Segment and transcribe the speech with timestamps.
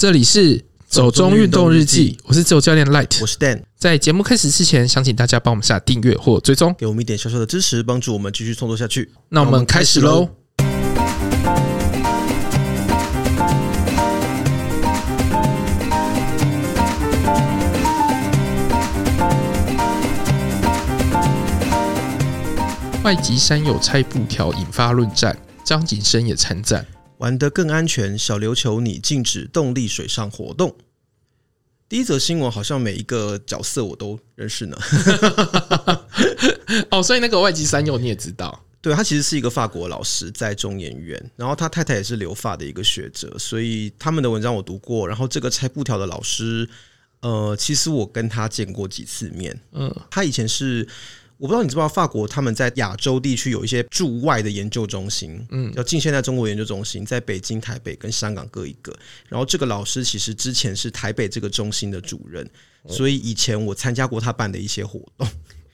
[0.00, 3.60] 这里是走中运动日记，我是自由教练 Light，我是 Dan。
[3.76, 9.12] 在节目开始之前，想请大家帮我们下订阅或追踪，给我们一点小小的支持，帮助我们继续创作下去。
[9.28, 10.26] 那我们开始喽！
[23.04, 26.86] 外籍山友拆布条引发论战，张景生也参战。
[27.20, 30.74] 玩得更安全，小琉球拟禁止动力水上活动。
[31.86, 34.78] 第一则新闻好像每一个角色我都认识呢。
[36.90, 38.64] 哦，所以那个外籍山友你也知道？
[38.80, 45.06] 对，他其实是一个法国老师，在中研院，然后他太太也是留法的一个学者，所以他们的文章我读过。
[45.06, 46.66] 然后这个拆布条的老师，
[47.20, 49.60] 呃，其实我跟他见过几次面。
[49.72, 50.88] 嗯，他以前是。
[51.40, 58.94] 我不知道你知不知道，法国他们在亚洲地区有一些驻外的研究中心，嗯，叫近现代中国研究中心，在北京、台北跟香港各一个。
[59.26, 62.46] 然后这个老师其实之前是台北这个中心的主任，
[62.88, 65.26] 所以以前我参加过他办的一些活动。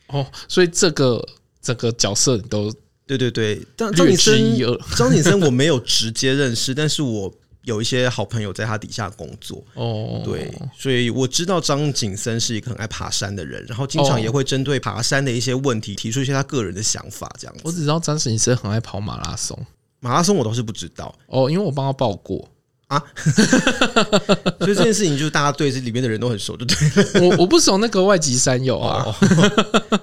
[0.06, 1.28] 哦，所以这个
[1.60, 2.72] 这个角色你都
[3.04, 7.34] 对对对，但张景生，张景生我没有直接认识，但是我。
[7.66, 9.62] 有一些好朋友在他底下工作。
[9.74, 17.62] 哦，对，所以我知道张景森是一个很爱爬山的人，然后经常也会针对爬山的一些问题提出一些他个人的想法，这样子。
[17.64, 19.58] 我只知道张景森很爱跑马拉松，
[20.00, 21.14] 马拉松我倒是不知道。
[21.26, 22.48] 哦，因为我帮他报过。
[22.88, 23.02] 啊，
[24.60, 26.72] 所以这件事情就是大家对这里面的人都很熟，对不
[27.12, 27.28] 对？
[27.28, 29.04] 我我不熟那个外籍山友啊。
[29.04, 30.00] 哦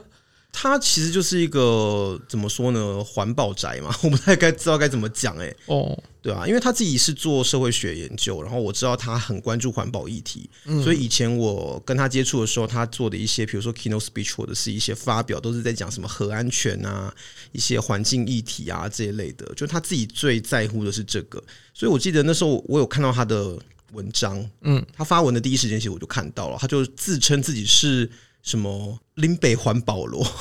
[0.63, 3.03] 他其实就是一个怎么说呢？
[3.03, 5.53] 环保宅嘛， 我不太该知道该怎么讲哎。
[5.65, 10.49] 哦，对啊，因为他自己是做社会学研究，然后我知道他很关注环保议题，
[10.81, 17.13] 所以以前我跟他接触的时候，他做的一些，比如说 keynote speech 或者是一些发表，都是在讲什么核安全啊、
[17.51, 21.43] 一些环境议题啊这一类的，就他自己最在乎的是这个。
[21.73, 23.59] 所以我记得那时候我有看到他的
[23.91, 28.09] 文章，嗯，他发文的第一时间其实我就看到了，他就自称自己是。
[28.43, 30.23] 什么林北环保罗？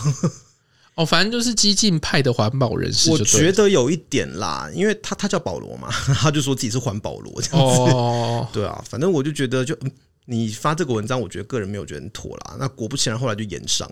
[0.95, 3.11] 哦，反正就是激进派的环保人士。
[3.11, 5.89] 我觉得有一点啦，因为他他叫保罗嘛，
[6.21, 7.81] 他就说自己是环保罗这样子。
[7.93, 9.89] 哦，对啊，反正我就觉得就，就
[10.27, 12.57] 你发这个文章，我觉得个人没有觉得很妥啦。
[12.59, 13.91] 那果不其然，后来就延上。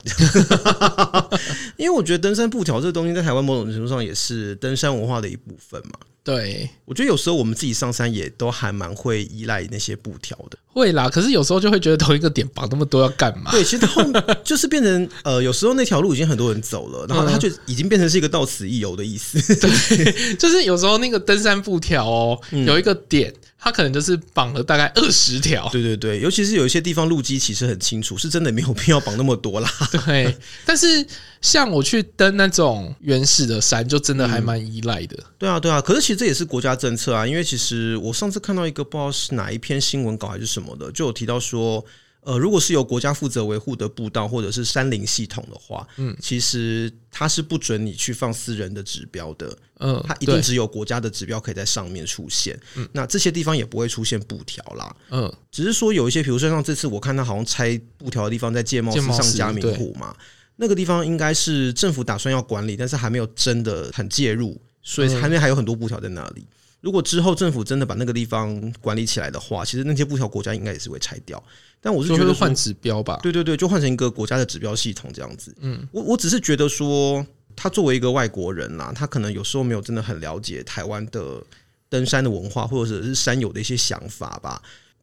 [1.79, 5.99] 因为我觉得登山布条这个东西，在台湾某种程度上也是登山文化的一部分嘛。
[6.23, 10.59] 对，我觉得有时候我们自己上山也都还蛮会依赖那些布条的。
[10.73, 13.51] 会啦，可是有时候就会觉得同一个点绑那么多要干嘛？
[13.51, 14.03] 对，其实后
[14.45, 19.39] 就是变成呃，有时候那条路已经很多人走了，然后它就已经变成是一个到此一游的意思。
[19.57, 23.33] 对，就是有时候那个登山步条哦，有一个点。
[23.63, 29.71] 它可能就是绑了大概二十条，对对对，尤其是有一些地方路基其实很清楚，是真的没有必要绑那么多啦。
[30.07, 31.07] 对，但是
[31.43, 35.19] 像我去登那种原始的山，就真的还蛮依赖的。
[35.37, 41.85] 对啊，对啊，可是其实这也是国家政策啊，因为其实我上次看到一个不知道是哪一篇新闻稿还是什么的，就有提到说。
[42.23, 60.15] 呃，如果是由国家负责维护的步道或者是山林系统的话，嗯，其实它是不准你去放私人的指标的，嗯，它一定只有国家的指标可以在上面出现，嗯，那这些地方也不会出现布条啦，嗯，只是说有一些，比如说像这次我看他好像拆布条的地方在界茂斯上加明湖嘛，
[60.57, 66.45] 那个地方应该是政府打算要管理，但是还没有真的很介入，所以还没还有很多布条在那里。
[66.81, 71.43] 如果之后政府真的把那个地方管理起来的话，其实那些布条国家应该也是会拆掉。
[71.81, 75.55] 但我是觉得换指标吧，对对对，就换成一个国家的指标系统这样子。
[75.61, 77.27] 嗯，我我只是觉得说，
[77.57, 81.43] 他作为一个外国人啦，他可能有时候没有真的很了解台湾的
[81.89, 84.61] 登山的文化，或者是山友的一些想法吧。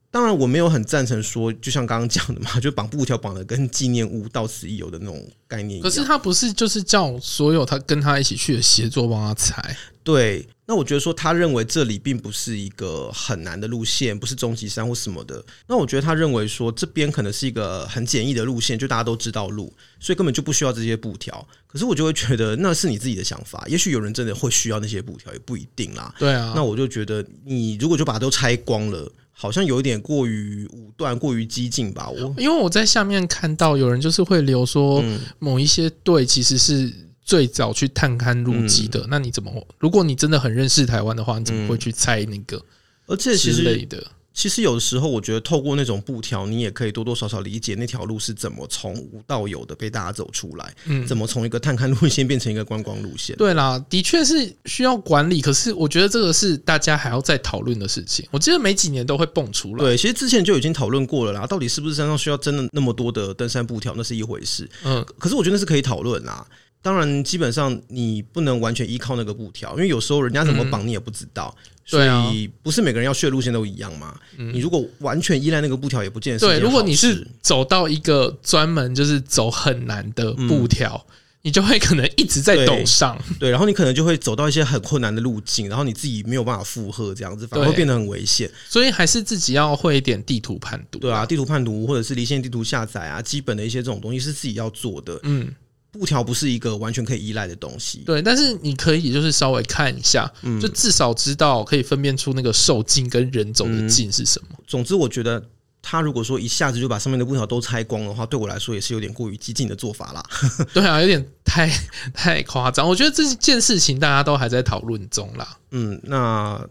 [0.10, 5.82] 当然，我没有很赞成说，就像刚刚讲的嘛，就绑布条绑的跟纪念物到此一游的那种概念。
[5.82, 9.78] 可是他不是就是叫所有他跟他一起去的协作帮他裁？
[10.04, 10.48] 对。
[10.70, 15.42] 那我觉得说，他认为这里并不是一个很难的路线，不是终极山或什么的。
[15.66, 21.48] 那我觉得他认为说，这边可能是一个很简易的路线，就大家都知道路，所以根本就不需要这些布条。
[21.68, 26.14] 可是我就会觉得那是你自己的想法，也许有人真的会需要那些布条，也不一定啦。
[26.20, 26.52] 对啊。
[26.54, 32.10] 那我就觉得，你如果就把它都拆光了，好像有一点过于武断、过于激进吧。
[32.10, 35.02] 我因为我在下面看到有人就是会留说，
[35.40, 37.07] 某一些队其实是。
[37.28, 39.52] 最早去探勘路基的，嗯、那你怎么？
[39.78, 42.64] 如果你真的很认识台湾的话，你怎么会去猜那个？
[43.06, 44.02] 而且其实的，
[44.34, 53.36] 其实有的时候，我觉得透过那种布条，你也可以多多少少理解那条路是怎么从无到有的被大家走出来，嗯，怎么从一个探勘路线变成一个观光路线？
[53.36, 58.26] 对啦，的确是需要管理，可是我觉得这个是大家还要再讨论的事情。
[58.32, 59.84] 我记得每几年都会蹦出来。
[59.84, 64.70] 对，其实之前就已经讨论过了啦，到底是不是山上需要真的那么多的登山布条，那是一回事。
[64.86, 66.46] 嗯，可是我觉得那是可以讨论啦。
[66.88, 74.18] 当然，基本上你不能完全依靠那个布条，因为有时候人家怎么绑你也不知道，嗯、所以不是每个人要去的路线都一样嘛。
[74.38, 76.38] 嗯、你如果完全依赖那个布条，也不见。
[76.38, 83.40] 对，如果你是走到一个专门就是走很难的布条，嗯、你就会可能一直在陡上對。
[83.40, 88.50] 对，然后你可能就会走到一些很困难的路径，然后你自己没有办法负荷，这样子反而会变得很危险。
[88.70, 91.00] 所以还是自己要会一点地图判读。
[91.00, 95.20] 对啊，地图判读或者是离线地图下载啊，基本的一些这种东西是自己要做的。
[95.24, 95.54] 嗯。
[95.92, 104.48] 布条不是一个完全可以依赖的东西，对，但是你可以就是稍微看一下，嗯，就至少知道可以分辨出那个受精跟人走的径是什么。
[104.52, 104.64] 嗯。
[104.68, 105.44] 总之，我觉得
[105.82, 110.24] 他如果说一下子就把上面的布条都拆光的话，对我来说也是有点过于激进的做法啦。
[110.74, 111.72] 对啊，有点太
[112.14, 112.88] 太夸张。
[112.88, 115.58] 我觉得这件事情大家都还在讨论中啦。
[115.72, 116.64] 嗯，那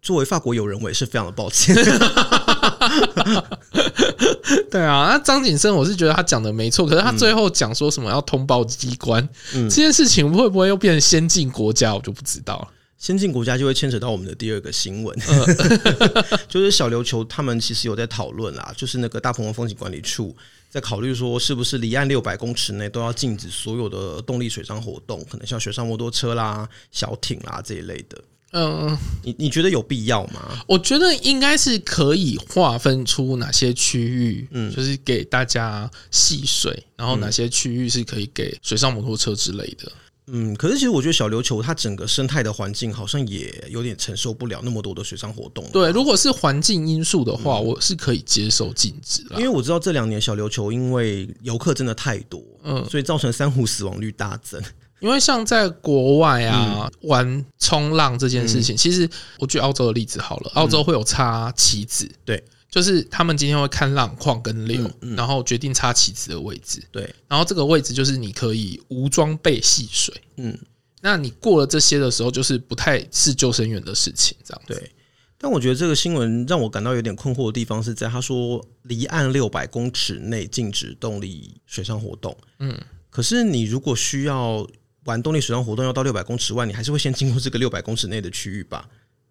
[0.00, 1.74] 作为法国友人，我也是非常的抱歉。
[4.70, 12.68] 对啊，那张景生，我是觉得他讲的没错，可是他最后讲说什么要通报机关、嗯、这件事情，会不会又变成先进国家，我就不知道了。
[12.98, 20.34] 先进国家就会牵扯到我们的第二个新闻，嗯、 就是小琉球他们其实有在讨论啦，就是那个大鹏湾风景管理处
[20.70, 28.18] 在考虑说，是不是离岸六百公尺内都要禁止所有的动力水上活动，可能像水上摩托车啦、小艇啦这一类的。
[28.56, 30.62] 嗯，你你觉得有必要吗？
[30.68, 39.90] 我觉得应该是可以划分出哪些区域，嗯，就是给大家戏水，然后哪些区域是可以给水上摩托车之类的。
[40.28, 45.68] 嗯，可是其实我觉得小琉球它整个生态的环境好像也有点承受不了那么多的水上活动。
[45.72, 49.34] 对，如果是环境因素的话，我是可以接受禁止的。
[49.34, 54.62] 因为我知道这两年小琉球因为游客真的太多，嗯，所以造成珊瑚死亡率大增。
[55.04, 59.06] 因为像在国外啊，嗯、玩冲浪这件事情，嗯、其实
[59.38, 70.58] 我举澳洲的例子好了，澳洲会有插旗子，嗯、对，就是他们今天会看浪况跟流，嗯嗯、然后决定插旗子的位置，对，然后这个位置就是你可以无装备戏水，嗯，
[71.02, 74.90] 那你过了这些的时候，就是不太是救生员的事情，这样对。
[75.36, 82.74] 但我觉得这个新闻让我感到有点困惑的地方是在他说离岸六百公尺内禁止动力水上活动，嗯，
[83.10, 84.66] 可是你如果需要。
[85.04, 88.88] 玩动力水上活动要到六百公尺外，你还是会先经过这个六百公尺内的区域吧？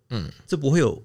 [0.10, 1.02] 嗯，这不会有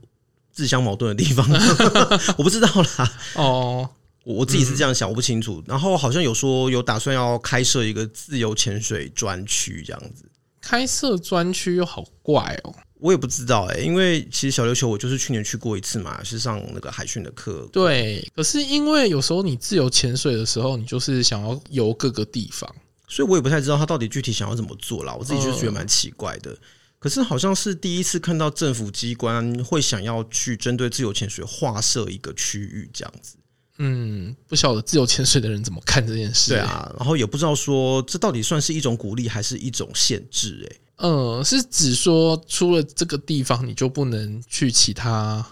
[0.53, 1.47] 自相矛盾的地方，
[2.37, 3.13] 我不知道啦。
[3.37, 3.89] 哦，
[4.25, 5.63] 我自己是这样想，我不清楚。
[5.67, 10.25] 然后好像有说有打算要开设一个自由潜水专区，这样子。
[10.61, 17.67] 开设专区又好怪哦，我也不知道哎、欸，因为其实小琉球我就是去年去过一次嘛，是上那个海训的课。
[17.73, 22.71] 对，可是因为有时候你自由潜水的时候，你就是想要游各个地方。
[23.09, 26.57] 所以我也不太知道他到底具体想要怎么做啦，我自己就是觉得蛮奇怪的。
[26.99, 33.37] 可是好像是第一次看到政府机关会想要去针对自由潜水划设一个区域这样子。
[33.79, 36.51] 嗯，不晓得自由潜水的人怎么看这件事。
[36.51, 40.69] 对啊，然后也不知道说这到底算是一种鼓励还是一种限制？
[40.69, 45.47] 哎，嗯，是指说出了这个地方你就不能去其他？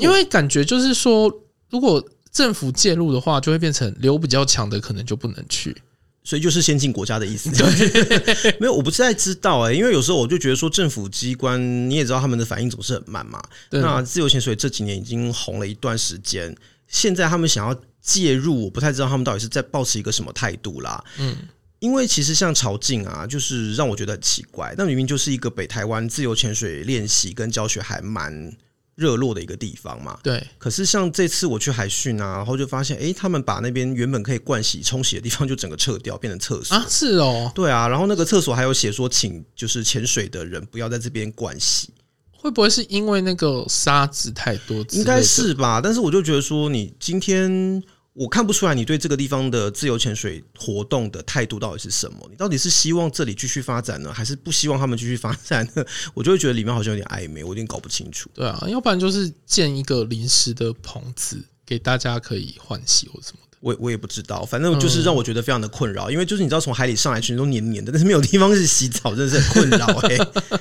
[0.00, 1.30] 因为感觉就是说，
[1.70, 5.74] 如果政府介入的话，就会变成流比较强的可能就不能去。
[6.24, 11.60] 所以就是先进国家的意思，对， 没有，我不太知道哎、欸，因为有时候我就觉得说政府机关
[11.90, 13.42] 你也知道他们的反应总是很慢嘛。
[13.70, 16.54] 那自由潜水这几年已经红了一段时间，
[16.86, 21.02] 现在他们想要介入，我不太知道他们到底是在抱持一个什么态度啦。
[21.18, 21.36] 嗯，
[21.80, 28.52] 因为其实像朝觐啊，就是让我觉得很奇怪，那明明就是一个北台湾自由潜水练习跟教学还蛮。
[28.94, 30.46] 热络的一个地方嘛，对。
[30.58, 36.86] 可是像这次我去海训啊，然后就发现，哎，他们把那边原本可以盥洗冲洗的地方就整个撤掉，变成厕所啊。
[36.88, 37.88] 是哦，对啊。
[37.88, 41.90] 然后那个厕所还有写说，请就是潜水的人不要在这边盥洗。
[42.32, 44.84] 会不会是因为那个沙子太多？
[44.90, 45.80] 应该是吧。
[45.82, 47.82] 但是我就觉得说，你今天。
[48.14, 52.28] 我看不出来你对这个地方的自由潜水活动的态度到底是什么？
[52.30, 55.84] 你到底是希望这里继续发展呢，还是不希望他们继续发展呢？
[56.12, 58.28] 我就会觉得里面好像有点暧昧，我有点搞不清楚。
[58.34, 63.38] 对啊，要不然就是建一个临时的棚子给大家可以换洗或什么。
[63.62, 70.60] 我我也不知道，反正就是让我觉得非常的困扰，嗯、因为就是你知道从海里上来全都黏黏的，但是没有地方是洗澡，真的是很困扰哎、 欸。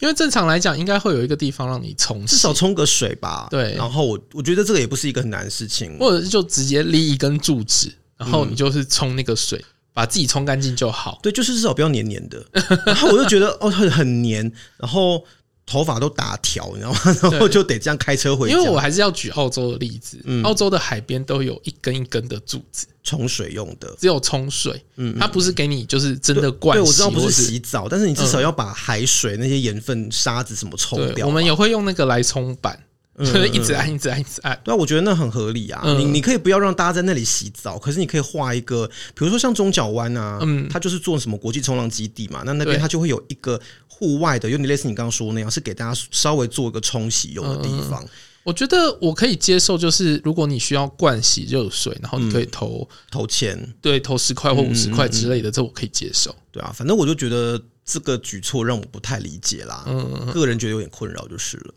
[0.00, 3.46] 因为正常来讲，应该会有一个地方让你冲，至少冲个水吧。
[3.50, 11.20] 对，然后我我觉得这个也不是一个很难的事情，或者是就直接立一根柱子，然后你就是冲那个水，嗯、把自己冲干净就好。
[11.22, 12.44] 对，就是至少不要黏黏的。
[12.84, 15.24] 然后我就觉得哦，很很黏，然后。
[15.70, 16.98] 头发都打条，你知道吗？
[17.30, 18.56] 然后就得这样开车回家。
[18.56, 24.82] 因为我还是要举澳洲的例子，嗯、澳洲的海边都有一根一根的柱子，冲水用的，只有冲水。
[24.96, 26.82] 嗯，它不是给你就是真的灌洗。
[26.82, 31.24] 对，我知道不是洗澡，但是你至少要把海水那些盐分、沙子什么冲掉。
[31.24, 32.76] 我们也会用那个来冲板，
[33.20, 34.60] 就是一直按，一直按，一直按。
[34.64, 35.82] 对啊，我觉得那很合理啊。
[35.98, 48.04] 你你可以不要让大家在那里洗澡，可是你可以画一个，比如说像中角湾啊，嗯，它就是做什么国际冲浪基地嘛，那那边它就会有一个户外的，有点类似你刚刚说的那样，是给大家稍微做一个冲洗用的地方。
[48.42, 56.34] 我觉得我可以接受，就是如果你需要灌洗热水，然后你可以投、嗯、投钱，对，投十块或五十块之类的，嗯嗯嗯，这我可以接受。
[56.50, 61.74] 对啊，反正我就觉得这个举措让我不太理解啦，嗯，个人觉得有点困扰就是了。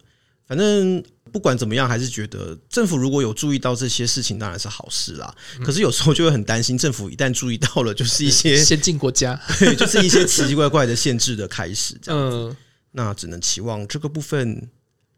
[0.47, 5.33] 反正不管怎么样，还是觉得政府如果有注意到这些事情，当然是好事啦。
[5.63, 12.55] 可是有时候就会很担心，政府一旦注意到了，就是一些 先进国家， 对，就是一些奇奇怪怪的限制的开始，这样子。
[12.91, 14.69] 那只能期望这个部分。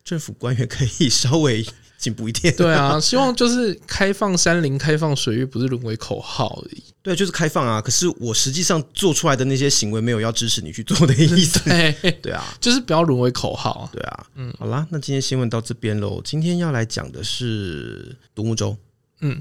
[0.05, 1.65] 政府官员可以稍微
[1.98, 2.55] 进步一点。
[2.55, 6.84] 对啊，希望就是开放山林、开放水域，不是沦为口号而已。
[7.05, 7.79] 对，就是开放啊。
[7.79, 11.59] 可是我实际上做出来的那些行为，没有要支持你去做的意思。
[12.19, 13.88] 对啊， 就是不要沦为口号。
[13.93, 16.19] 对啊，嗯，好啦，那今天新闻到这边喽。
[16.25, 18.75] 今天要来讲的是独木舟。
[19.21, 19.39] 嗯，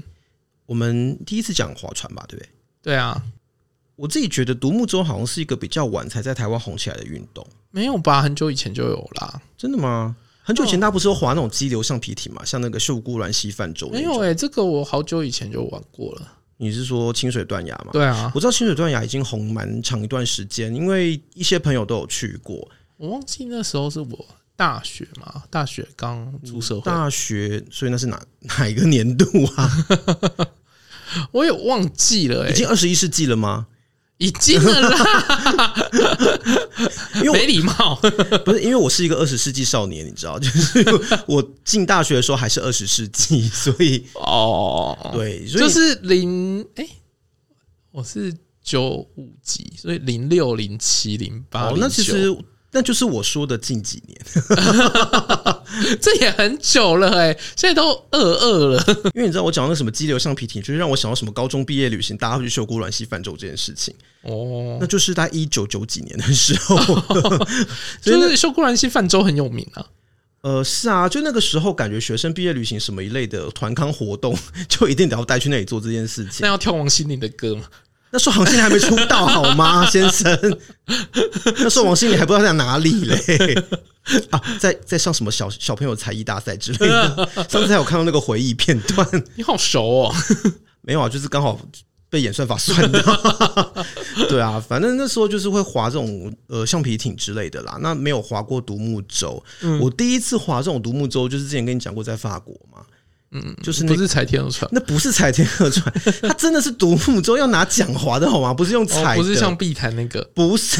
[0.67, 2.49] 我们第一次讲划船吧，对不对？
[2.83, 3.19] 对啊，
[3.95, 7.43] 我自己觉得独木舟好像是一个比较晚才在台湾红起来的运动。
[7.71, 8.21] 没有吧？
[8.21, 9.41] 很久以前就有啦。
[9.57, 10.15] 真的吗？
[10.43, 12.45] 很久以前，大家不是都划那种激流橡皮艇嘛？
[12.45, 13.89] 像那个秀姑峦溪泛舟。
[13.89, 16.31] 没有哎、欸，这个我好久以前就玩过了。
[16.57, 17.91] 你是说清水断崖吗？
[17.91, 22.67] 对啊，我知道清水断崖已经红蛮长一段时间，因为一些朋友都有去过。
[22.97, 26.81] 我忘记那时候是我大学嘛，大学刚出社会。
[26.81, 29.25] 大学，所以那是哪哪一个年度
[29.57, 29.69] 啊？
[31.31, 33.67] 我也忘记了、欸，已经二十一世纪了吗？
[34.17, 35.75] 已经了啦，
[37.23, 37.95] 因为没礼貌，
[38.45, 40.83] 不是因为我是一个二十世纪少年，你知道， 就是
[41.27, 46.87] 我进大学的时候还是二十世纪，所以哦，对，所以就是零哎，
[47.91, 52.35] 我是九五级，所以零六、零七、零八，那其实。
[52.71, 54.19] 那就是我说的近几年，
[56.01, 58.83] 这也很久了哎、欸，现在都二二了。
[59.15, 63.93] 因为你知道我讲那个什么激流橡皮艇，就是让我想到什么高中毕业旅行，大家会去秀姑峦溪泛舟这件事情。
[64.21, 66.77] 哦，那就是在一九九几年的时候，
[68.01, 69.85] 就是秀姑峦溪泛舟很有名啊。
[70.41, 76.39] 呃，是啊，就那个时候感觉学生毕业旅行什么一类的团康活动，就一定得要带去那里做这件事情。
[76.41, 77.63] 那要跳王心凌的歌吗？
[78.15, 80.57] 那时候王心凌还没出道好吗， 先生？
[81.57, 83.17] 那时候王心凌还不知道在哪里嘞
[84.31, 87.29] 啊，在在上什么小小朋友才艺大赛之类的。
[87.49, 89.05] 上次还有看到那个回忆片段，
[89.35, 90.15] 你好熟哦？
[90.79, 91.59] 没有啊，就是刚好
[92.09, 93.73] 被演算法算到。
[94.29, 97.77] 对啊，反正那时候就是会划这种呃橡皮艇之类的啦。
[97.81, 99.43] 那没有划过独木舟，
[99.81, 102.79] 我第一次划这种独木舟就是之前跟你讲过在法国嘛。
[103.35, 108.53] 嗯，就是那不是踩天鹅船，那不是踩天鹅船，它真的是独木舟，要拿桨划的好吗？
[108.53, 110.77] 不是用踩的，不是像碧潭那个，不是，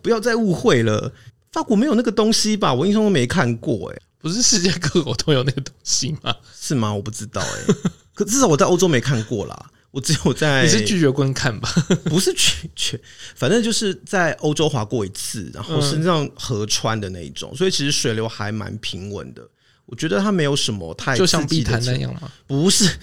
[0.00, 1.12] 不要再误会了。
[1.50, 2.72] 法国没有那个东西吧？
[2.72, 6.32] 我印象中没看过，哎，不是世界各国都有那个东西吗？
[6.58, 6.94] 是吗？
[6.94, 7.74] 我不知道，哎，
[8.14, 9.70] 可至少我在欧洲没看过啦。
[9.90, 11.68] 我只有在，你是拒绝观看吧？
[12.06, 13.00] 不是拒绝，
[13.34, 19.42] 反正就是在欧洲划过一次，然后是那种河川的那一种，所以其实水流还蛮平稳的。
[19.90, 22.30] 我觉得它没有什么太就像碧潭那样吗？
[22.46, 22.96] 不是，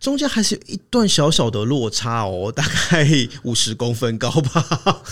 [0.00, 3.08] 中间还是有一段小小的落差哦，大概
[3.44, 5.02] 五十公分高吧。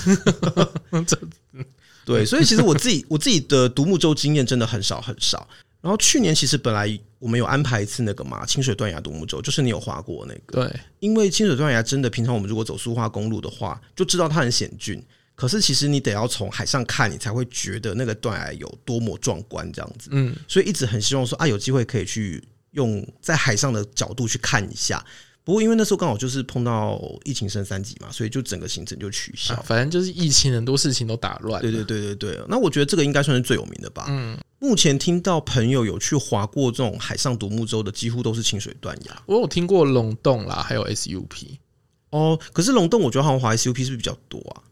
[2.04, 5.48] 对，所以其实我自己我自己的独木舟经验真的很少很少。
[5.80, 10.64] 然后去年其实本来我们有安排一次那个嘛清水断崖独木舟，就是你有划过那个。
[10.66, 15.00] 对，因为清水断崖真的平常我们如果走苏花公路的话，就知道它很险峻。
[15.34, 20.08] 可是其实你得要从海上看，你才会觉得那个断崖有多么壮观这样子。
[20.12, 25.04] 嗯，所以一直很希望说啊，有机会可以去用在海上的角度去看一下。
[25.44, 29.60] 不过因为那时候刚好就是碰到疫情升三级嘛，所以就整个行程就取消。
[29.62, 31.60] 反正就是疫情，很多事情都打乱。
[31.60, 32.40] 对对对对对。
[32.48, 34.04] 那我觉得这个应该算是最有名的吧。
[34.08, 39.22] 嗯，目前听到朋友有去划过这种海上独木舟的，几乎都是清水断崖。
[39.26, 41.58] 我有听过龙洞啦，还有 SUP。
[42.10, 44.62] 哦，可是龙洞我觉得好像划 SUP 是不是比较多啊？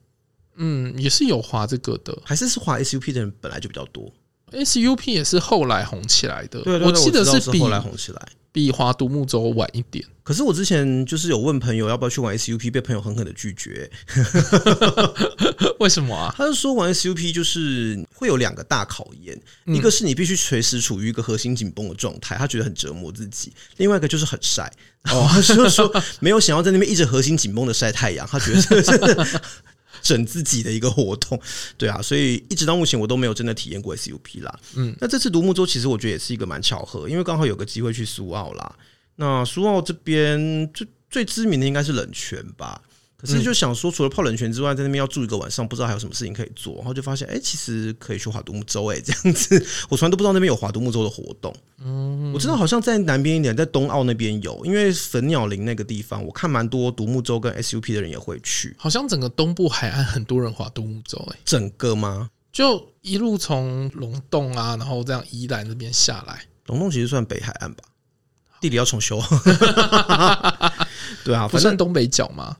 [0.63, 4.13] 嗯，也是有滑这个的，还是是滑 SUP 的人本来就比较多
[4.53, 6.61] ，SUP 也是后来红起来的。
[6.61, 10.05] 对，對,對，我记得是比后来红起来，比划独木舟晚一点。
[10.23, 13.91] 可是我之前就是有问朋友要不要去玩 SUP，被朋友狠狠的拒绝。
[15.81, 16.33] 为什么啊？
[16.37, 24.71] 他就说玩 SUP 就是会有两个大考验，嗯、一个是你必须随时处于一个核心紧绷的状态，他觉得很折磨自己；另外一个就是很晒，
[25.11, 25.91] 哦， 他就是说
[26.21, 29.27] 没有想要在那边一直核心紧绷的晒太阳，他觉得这个。
[30.03, 31.41] 整自己的一个活动，
[31.77, 34.61] 对啊，所以一直到目前我都没有真的体验过 SUP 啦。
[34.75, 38.77] 嗯，那这次独木舟其实我觉得也是一个蛮巧合，因为刚好有个机会去苏澳啦。
[39.17, 42.81] 那苏澳这边最最知名的应该是冷泉吧？
[43.21, 51.55] 可是就想说，除了泡冷泉之外，在那边要住一个晚上，不知道还有什么事情可以做，然后就发现，哎、欸，其实可以去划独木舟，哎，这样子，我从来都不知道那边有划独木舟的活动。
[51.85, 58.75] 嗯，我知道好像在南边一点，在东澳那边有，因为粉鸟林那个地方，我看蛮多独木舟跟 SUP 的人也会去。
[58.79, 62.31] 好像整个东部海岸很多人划独木舟，哎，整个吗？
[62.53, 67.85] 就一路从龙洞啊，然后这样宜兰那边下来，龙洞其实算北海岸吧，
[68.61, 69.23] 地理要重修。
[71.25, 72.57] 对啊，不算东北角吗？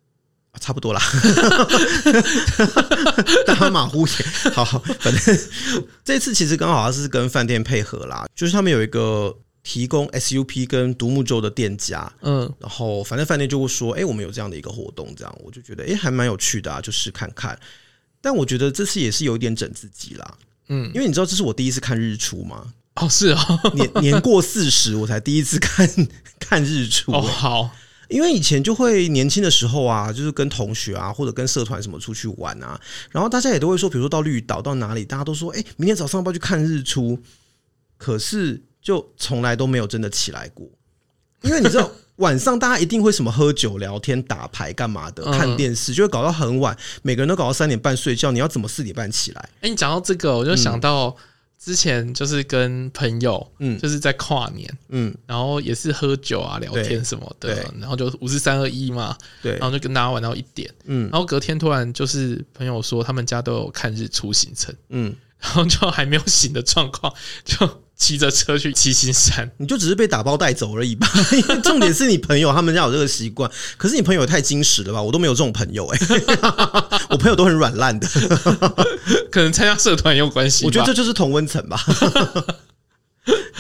[0.59, 1.01] 差不多啦，
[3.47, 4.17] 大马虎眼。
[4.53, 4.65] 好，
[4.99, 5.39] 反正
[6.05, 17.59] 这次其实刚好是跟饭店配合啦，就是他们有一个提供 SUP 跟独木舟的店家，嗯，然后反正饭店就会说，哎、欸，我们有这样的一个活动，这样我就觉得，哎、欸，还蛮有趣的啊，就试看看。
[18.21, 20.35] 但我觉得这次也是有一点整自己啦，
[20.69, 22.65] 嗯，因为你知道这是我第一次看日出吗？
[22.97, 25.89] 哦，是哦，年年过四十，我才第一次看
[26.39, 27.13] 看日出。
[27.13, 27.71] 哦，好。
[28.11, 32.79] 因为以前就会年轻的时候啊，就是跟同学啊，或者跟社团什么出去玩啊，
[33.11, 37.19] 然后大家也都会说，比如说到绿岛到哪里，大家都说，哎，明天早上要不要去看日出？
[37.97, 40.69] 可是就从来都没有真的起来过，
[41.43, 49.49] 因为你知道晚上大家一定会什么喝酒聊天、打牌干嘛的，看电视就会搞到很晚，每个人都搞到三点半睡觉，你要怎么四点半起来？
[49.61, 51.09] 哎，你讲到这个，我就想到。
[51.09, 51.25] 嗯
[51.63, 67.13] 之前就是跟朋友，嗯，就是在跨年，嗯，然后也是喝酒啊、聊天什么的，然后就五四三二一嘛，对，然后就跟大家玩到一点，嗯，然后隔天突然就是朋友说他们家都有看日出行程，嗯，然后就还没有醒的状况
[67.45, 67.83] 就。
[68.01, 71.07] 骑着车去七星山，你就只是被打包带走而已吧。
[71.33, 75.03] 因 为重点是你朋友他们家有这个习惯，可是你朋友也太矜持了吧？
[75.03, 78.09] 我都没有这种朋友哎、欸，我朋友都很软烂的，
[79.31, 80.65] 可能参加社团也有关系。
[80.65, 81.79] 我觉得这就是同温层吧。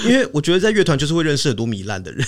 [0.05, 2.27] 因为我觉得在乐团就是会认识很多糜烂的人，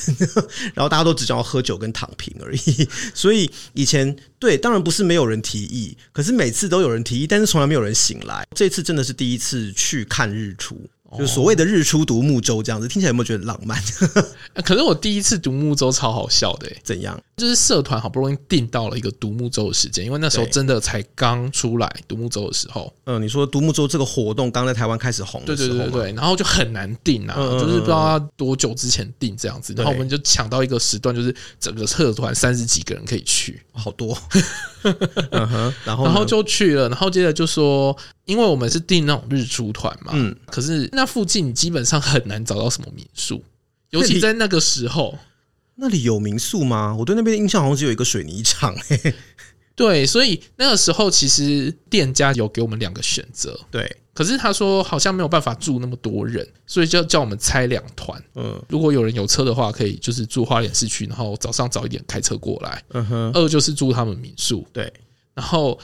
[0.75, 2.89] 然后大家都只想要喝酒跟躺平而已。
[3.15, 8.47] 所以以前对，当然不是没有人提议，可是每次都有人提议，但是从来没有人醒来。
[8.55, 10.79] 这次真的是第一次去看日出。
[11.19, 13.81] 就所谓的日出独木舟这样子，听起来有没有觉得浪漫？
[14.65, 17.21] 可是我第一次独木舟超好笑的，怎样？
[17.37, 22.93] 就是社团好不容易定到了一个独木舟的时间，因为那时候真的才刚出来独木舟的时候。
[23.05, 34.17] 嗯，你说独木舟这个活动刚在台湾开始红的时候，对对对对，然后就很难定啊，就是不知道要多久之前定这样子，然后我们就抢到一个时段，就是整个社团三十几个人可以去，好多。
[35.31, 43.43] 嗯哼，然后然后就去了，然后接着就说，因为我们是订那种日出团嘛，嗯，可是那附近你基本上很难找到什么民宿，
[43.91, 45.19] 尤其在那个时候，
[45.77, 46.95] 那里有民宿吗？
[46.99, 49.15] 我对那边的印象好像只有一个水泥厂，欸，
[49.75, 53.97] 对，所以那个时候其实店家有给我们两个选择，对。
[54.15, 58.23] 可是他说好像没有办法住那么多人，所以就叫我们拆两团。
[58.35, 62.85] 嗯，如果有人有车的话，可以就是住花莲市区，然后早上早一点开车过来。
[62.91, 63.33] 嗯哼。
[63.33, 64.69] 二就是住他们民宿。
[64.71, 64.93] 对。
[65.33, 65.81] 然后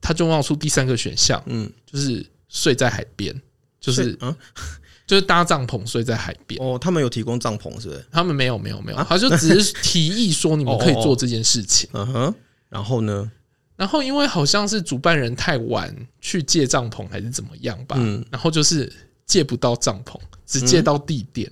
[0.00, 3.34] 他就冒出第三个选项，嗯，就是睡在海边，
[3.82, 4.34] 就是嗯，
[5.06, 6.58] 就是搭帐篷睡在海边。
[6.64, 8.02] 哦，他们有提供帐篷是不是？
[8.10, 9.04] 他们没有，没有，没有。
[9.04, 11.90] 他就只是提议说你们可以做这件事情。
[11.92, 12.34] 嗯哼。
[12.70, 13.30] 然后呢？
[13.76, 17.96] 然后，因为好像是主办人太晚去借帐篷，还是怎么样吧？
[17.98, 18.90] 嗯，然后就是
[19.26, 21.50] 借不到帐篷，只借到地垫。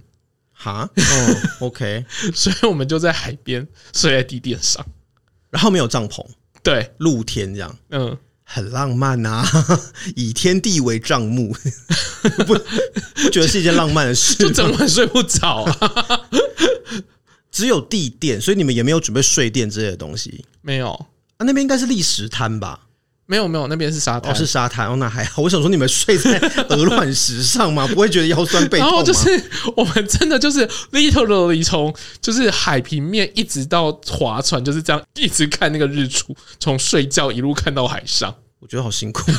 [0.52, 4.84] 哈，哦，OK， 所以我们就在海边睡在地垫上，
[5.50, 6.24] 然后没有帐篷，
[6.62, 8.16] 对，露天这样，嗯，
[8.52, 9.46] 很浪漫啊，
[10.16, 11.54] 以天地为帐幕，
[12.46, 12.54] 不
[13.22, 14.34] 不觉得是一件浪漫的事？
[14.38, 16.28] 就整晚睡不着啊，
[17.52, 20.90] 只有地垫，所以你们也没有准备睡垫之类的东西，没有。
[21.36, 22.80] 啊、那边应该是砾石滩吧？
[23.30, 24.32] 没有没有，那边是沙滩。
[24.32, 25.40] 哦，是沙滩哦，那还好。
[25.40, 26.36] 我想说，你们睡在
[26.68, 27.86] 鹅卵石上吗？
[27.86, 28.90] 不会觉得腰酸背痛吗？
[28.90, 29.40] 然后就是
[29.76, 38.34] 我们真的就是 literally 从就是海平面一直到划船，就是这样一直看那个日出，从睡觉一路看到海上。
[38.58, 39.30] 我觉得好辛苦，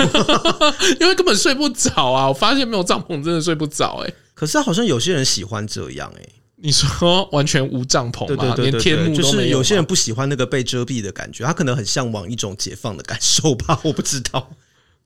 [1.01, 2.29] 因为根本睡不着啊！
[2.29, 4.13] 我发现没有帐篷真的睡不着哎。
[4.33, 6.40] 可是好像有些人喜欢这样哎。
[6.63, 8.55] 你说完全无帐篷吗？
[8.57, 9.21] 连天幕都没有？
[9.21, 14.51] 就是有些人不喜欢那个被遮蔽的感觉，他可能很向往一种解放的感受吧，我不知道。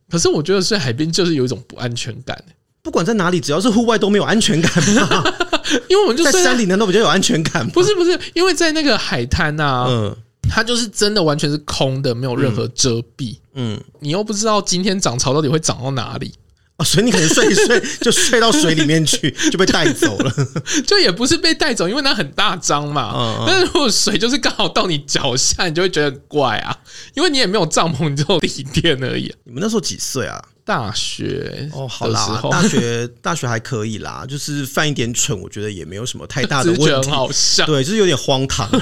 [0.10, 2.44] 可是我觉得睡海边就是有一种不安全感。
[2.82, 5.24] 不管在哪里，只要是户外都没有安全感嘛。
[5.90, 7.72] 因为我们就在山里，难道比较有安全感吗？
[7.74, 10.16] 不是不是，因为在那个海滩啊，嗯，
[10.48, 13.38] 它就是真的完全是空的，没有任何遮蔽。
[13.54, 16.34] 嗯，你又不知道今天涨潮到底会涨到哪里。
[16.78, 20.34] 啊，所以你可能睡一睡 就睡到水里面去，就被带走了。
[20.86, 23.46] 就也不是被带走，因为它很大张嘛。
[23.48, 26.78] 但是如果水就是刚好到你脚下，你就会觉得很怪啊。
[27.14, 29.34] 因为你也没有帐篷，你只有地垫而已。
[29.46, 30.42] 你们那时候几岁啊？
[30.66, 37.10] 大学哦，好啦， 大学大学还可以啦，就是犯一点蠢，我觉得也没有什么太大的 问题。
[37.12, 38.80] 好笑，对，就是有点荒唐而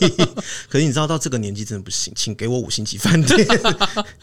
[0.00, 0.08] 已。
[0.68, 3.46] 可是你知道，到这个年纪真的不行，请给我五星级饭店，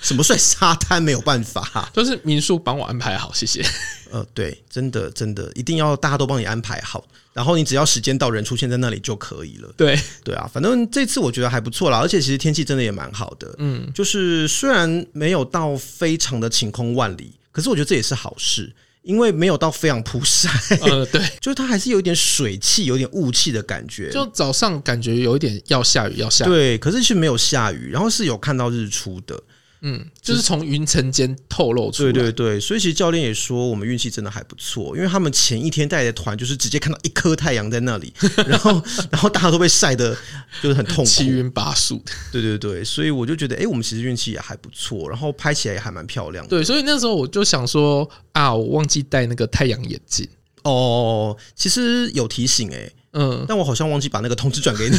[0.02, 3.66] 什么睡沙滩没有办法，就是民宿帮我安排好，谢谢。
[4.12, 9.74] 呃，对，真的真的一定要大家都帮你安排好，然后你只要时间到，人出现在那里就可以了。
[9.78, 13.54] 对对啊，反正这次我觉得还不错啦，而且其实天气真的也蛮好的。
[13.58, 20.50] 嗯，就是虽然没有到非常的晴空万里，可是我觉得这也是好事，因为没有到非常曝晒。
[20.82, 24.12] 呃，对， 就是它还是有一点水汽，有点雾气的感觉。
[24.12, 26.50] 就早上感觉有一点要下雨，要下雨。
[26.50, 29.42] 对，可是其实没有下雨，然后是有看到日出的。
[29.82, 32.12] 嗯，就是从云层间透露出来。
[32.12, 38.12] 对对对，所以其实教练也说我们运气真的还不错，因为他们前一天带的团就是直接看到一颗太阳在那里，
[38.48, 38.72] 然后
[39.12, 40.18] 然后大家都被晒的
[40.62, 42.04] 就是很痛苦，七晕八素。
[42.32, 46.50] 对对对，所以我就觉得，哎，我们其实运气也还不错，然后拍起来也还蛮漂亮的。
[46.50, 50.28] 对，所以那时候我就想说啊，我忘记戴那个太阳眼镜。
[50.64, 52.92] 哦，其实有提醒哎。
[53.20, 54.98] 嗯，但我好像忘记把那个通知转给你，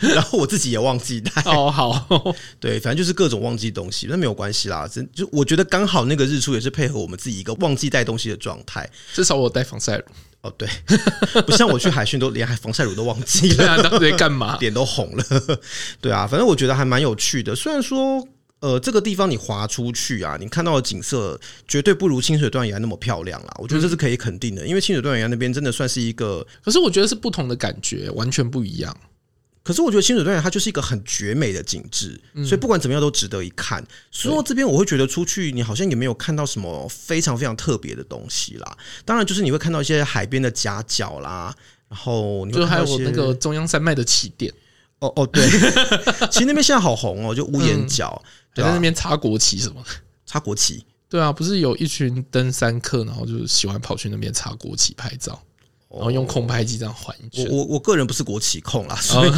[0.12, 1.40] 然后我自己也忘记带。
[1.44, 4.88] 哦，好，对，反正就是各种忘记东西，那没有关系啦。
[4.88, 8.90] 真就我觉得刚好那个日出也是配合我们自己一个忘记带东西的状态。
[9.14, 10.04] 至少我有带防晒乳。
[10.40, 10.68] 哦，对，
[11.46, 14.56] 不像我去海训都连防晒乳都忘记了， 对啊，当时在干嘛？
[14.58, 15.24] 脸都红了。
[16.00, 17.54] 对啊，反正我觉得还蛮有趣的。
[17.54, 18.26] 虽然说。
[18.60, 23.54] 呃，这个地方你滑出去啊，你看到的景色绝对不如清水断崖那么漂亮啦。
[23.58, 28.96] 我觉得这是可以肯定的，因为清水断崖那边真的算是一个，可是我觉得是不同的感觉，完全不一样。
[29.62, 33.86] 可是我觉得清水断崖它就是一个很绝美的景致，所以不管怎么样都值得一看。
[34.10, 38.76] 所以这边我会觉得出去你好像也没有看到什么非常非常特别的东西啦。
[39.04, 41.54] 当然就是你会看到一些海边的夹角啦，
[41.88, 44.52] 然后你就还有那个中央山脉的起点。
[45.00, 45.48] 哦哦，对，
[46.30, 48.20] 其实那边现在好红哦，就屋檐角。
[48.54, 49.80] 在那边插国旗什么？
[50.26, 50.84] 插国旗？
[51.08, 55.40] 对啊，不是有一群登山客，然后就是喜欢跑去那边插国旗拍照，
[55.88, 57.46] 然后用空拍机这样环一圈。
[57.48, 59.30] 我我我个人不是国旗控啦，所以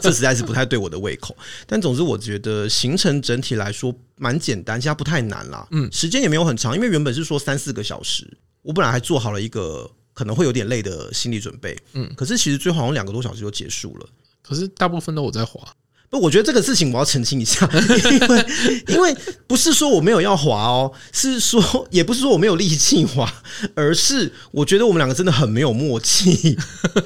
[0.00, 1.36] 这实在是不太对我的胃口。
[1.66, 5.66] 但总之，我觉得行程整体来说蛮简单，其实不太难啦。
[5.70, 8.26] 嗯，时间也没有很长，因为原本是说三四个小时，
[8.62, 11.78] 我本来还做好了一个可能会有点累的心理准备。
[11.92, 14.06] 嗯，可是其实最后好像两个多小时就结束了。
[14.48, 15.60] 可是大部分都我在滑。
[16.08, 17.68] 不，我觉得这个事情我要澄清一下，
[18.20, 18.46] 因为
[18.86, 19.16] 因为
[19.48, 23.28] 不是说我没有要滑哦，是说也不是说我没有力气滑，
[23.74, 26.56] 而是我觉得我们两个真的很没有默契。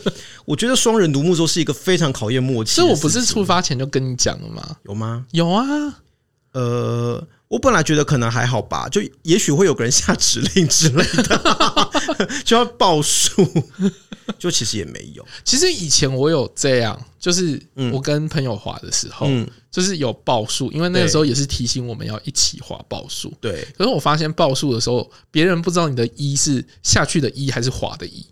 [0.45, 2.75] 我觉得双人独木舟是一个非常考验默契。
[2.75, 4.77] 所以我不是出发前就跟你讲了吗？
[4.85, 5.25] 有吗？
[5.31, 5.65] 有啊。
[6.53, 11.80] 呃，我本来觉得可能还好吧，就也许会有个人下指令之类的，
[12.45, 13.47] 就要报数。
[14.39, 17.61] 就其实也没有，其实以前我有这样，就是
[17.93, 23.35] 我跟朋友滑的时候，嗯，就是有报数，因为那个时候也是提醒我们要一起滑报数。
[23.41, 28.25] 对，可是我发现报数的时候，别人不知道你的“一”是下去的“一”还是滑的“一”，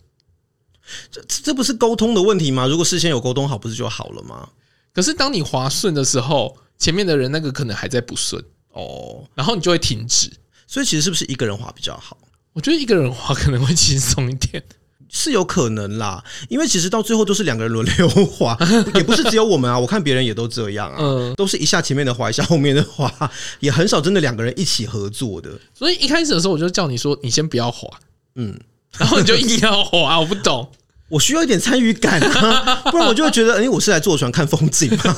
[1.11, 2.69] 这这不是沟通的问题吗？
[2.69, 4.49] 如果事先有沟通好，不是就好了吗？
[4.95, 10.31] 可是当你滑顺的时候，前面的人那个可能还在不顺哦，然后你就会停止。
[10.69, 12.17] 所以其实是不是一个人滑比较好？
[12.59, 14.61] 我觉得一个人滑可能会轻松一点。
[15.09, 18.59] 是有可能啦，因为其实到最后都是两个人轮流滑，
[18.97, 19.79] 也不是只有我们啊。
[19.79, 25.51] 我看别人也都这样啊，都是一下前面的滑，一下后面的滑，也很少真的两个人一起合作的。
[25.73, 27.89] 所以一开始的时候我就叫你说，你先不要滑，
[28.35, 28.59] 嗯，
[28.99, 30.69] 然后你就硬要滑，我不懂，
[31.09, 35.17] 我需要一点参与感啊，不然我就会觉得，哎，我是来坐船看风景吗？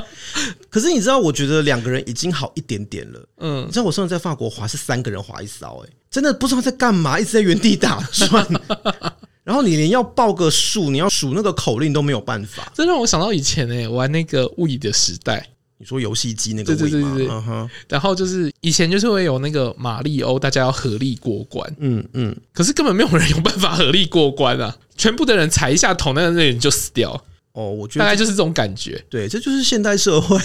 [0.70, 3.28] 可是你知道，我觉得两个人已经好一点点了。
[3.38, 8.46] 嗯，你知道我上次在法国滑是三个人滑一艘，哎，真的不知道在干嘛，一直在原地打转。
[9.42, 12.70] 然后你连要报个数，你要数那个口令都没有办法。
[12.74, 15.46] 这让我想到以前哎，玩那个 Wii 的时代。
[15.76, 16.76] 你说游戏机那个？
[16.76, 17.68] 对对对对对。
[17.88, 21.74] 然后就是以前就是会有那个马里欧，大家要合力过关。
[21.78, 22.36] 嗯嗯。
[22.52, 24.76] 可是根本没有人有办法合力过关啊！
[24.98, 27.24] 全部的人踩一下头，那个那人就死掉。
[27.60, 29.04] 哦，我觉得大概就是这种感觉。
[29.10, 30.40] 对，这就是现代社会，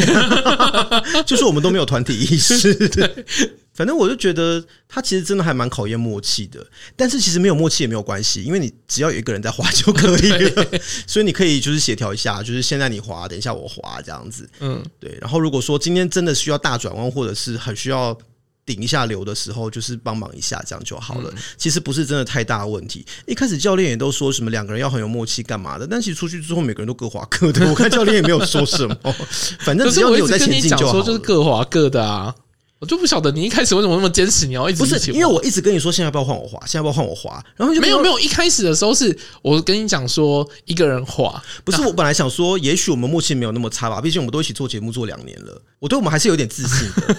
[1.26, 2.74] 就是我们都没有团体意识。
[2.90, 3.26] 对，
[3.74, 6.66] 反正我就觉得他其实真的还蛮考验默契的。
[6.98, 10.68] 但是其实没有默契也没有关系，因为你只要有一个人在滑就可以了。
[11.08, 14.50] 所以你可以就是协调一下，就是现在你滑，等一下我滑这样子。
[14.60, 15.18] 嗯，对。
[15.22, 18.18] 然后如果说今天真的需要大转弯，或者是很需要。
[18.66, 21.32] 顶一下流的时候，就是帮忙一下，这样就好了。
[21.56, 23.06] 其实不是真的太大问题。
[23.28, 25.86] 一开始教练也都说什么两个人要很有默契，干嘛的？
[25.86, 27.68] 但其实出去之后，每个人都各划各的。
[27.70, 28.96] 我看教练也没有说什么，
[29.62, 30.94] 反正只要你有在前进就好。
[30.94, 32.34] 说就是各划各的啊。
[32.80, 47.16] 我就不晓得你一开始为什么那么坚持，你要一直不是因为我一直跟你说，现在要不要换我滑，现在要不要换我滑，然后就没有没有，一开始的时候是我跟你讲说一个人滑，不是我本来想说，也许我们默契没有那么差吧，毕竟我们都一起做节目做两年了，我对我们还是有点自信的，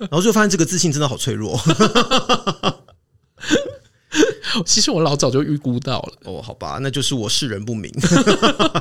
[0.00, 1.56] 然后就发现这个自信真的好脆弱。
[4.66, 7.88] 其实我老早就预估到了哦，好吧，那就是我识人不明，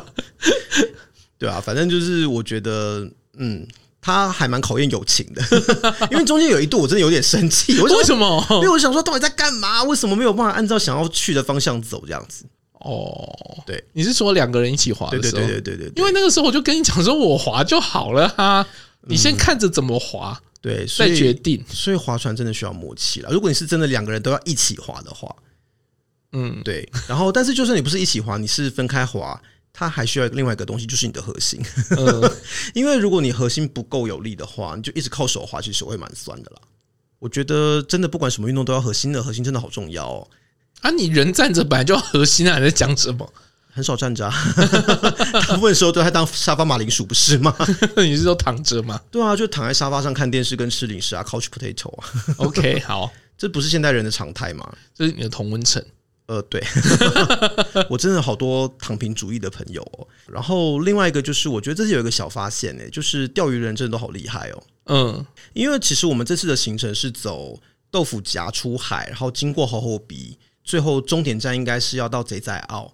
[1.37, 3.67] 对啊，反正就是我觉得嗯。
[4.01, 5.41] 他还蛮考验友情的，
[6.09, 7.77] 因为中间有一度我真的有点生气。
[7.81, 8.45] 为什么？
[8.51, 9.83] 因为我想说，到底在干嘛？
[9.83, 12.01] 为什么没有办法按照想要去的方向走？
[12.05, 12.45] 这样子。
[12.79, 13.27] 哦，
[13.65, 15.37] 对，你是说两个人一起滑的时候？
[15.37, 15.93] 对对对对对，对。
[15.97, 18.65] 因为那个时候我就跟你讲说，我滑就好了哈，
[19.01, 21.61] 你先看着怎么滑，对，再决定。
[21.69, 23.29] 所以划船真的需要默契了。
[23.31, 25.35] 如果你是真的两个人都要一起滑的话，
[26.31, 26.89] 嗯，对。
[27.05, 29.41] 然后，但是就算你不是一起滑，你是分开滑。
[29.71, 31.61] 它还需要另外一个东西，就是你的核心。
[31.97, 32.31] 嗯，
[32.75, 36.61] 因为如果你核心不够有力的话，你就一直靠手滑，其实手会蛮酸的啦。
[37.19, 40.27] 我觉得真的不管什么运动都要核心的，核心真的好重要哦。
[40.81, 43.31] 啊，你人站着本来就要核心啊，你在讲什么？
[43.71, 44.33] 很少站着啊，
[45.47, 47.55] 大部分时候都在当沙发马铃薯，不是吗？
[47.97, 48.99] 你是说躺着吗？
[49.11, 52.07] 对啊，就躺在沙发上看电视跟吃零食啊，couch potato 啊。
[52.37, 54.69] OK，好，这不是现代人的常态吗？
[54.93, 55.81] 这是你的同温层。
[56.29, 56.63] 呃，对，
[57.89, 60.07] 我真的好多躺平主义的朋友哦。
[60.27, 64.63] 然后另外一个就是，我觉得这是有一个小发现呢，就是钓鱼人真的都好厉害哦。
[64.85, 72.93] 嗯，因为其实我们这次的行程是走豆腐夹出海，然后经过猴猴鼻，最后终点站应该是要到贼仔澳。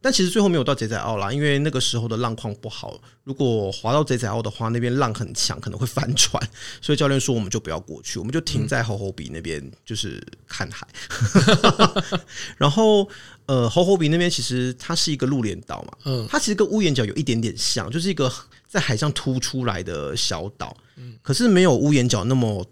[0.00, 3.00] 但其实最后没有到贼仔澳啦，因为那个时候的浪况不好。
[3.24, 6.40] 如果滑到贼仔澳的话，那边浪很强，可能会翻船。
[6.80, 10.86] 所以教练说，我们就不要过去，我们就停在猴猴鼻那边，就是看海。
[12.56, 13.08] 然后，
[13.46, 18.32] 呃，猴猴鼻那边其实它是一个陆连岛嘛，嗯，它其实跟屋檐角有一点点像，就是一个
[18.68, 22.64] 在海上凸出来的小岛，嗯，可是没有屋檐角那么。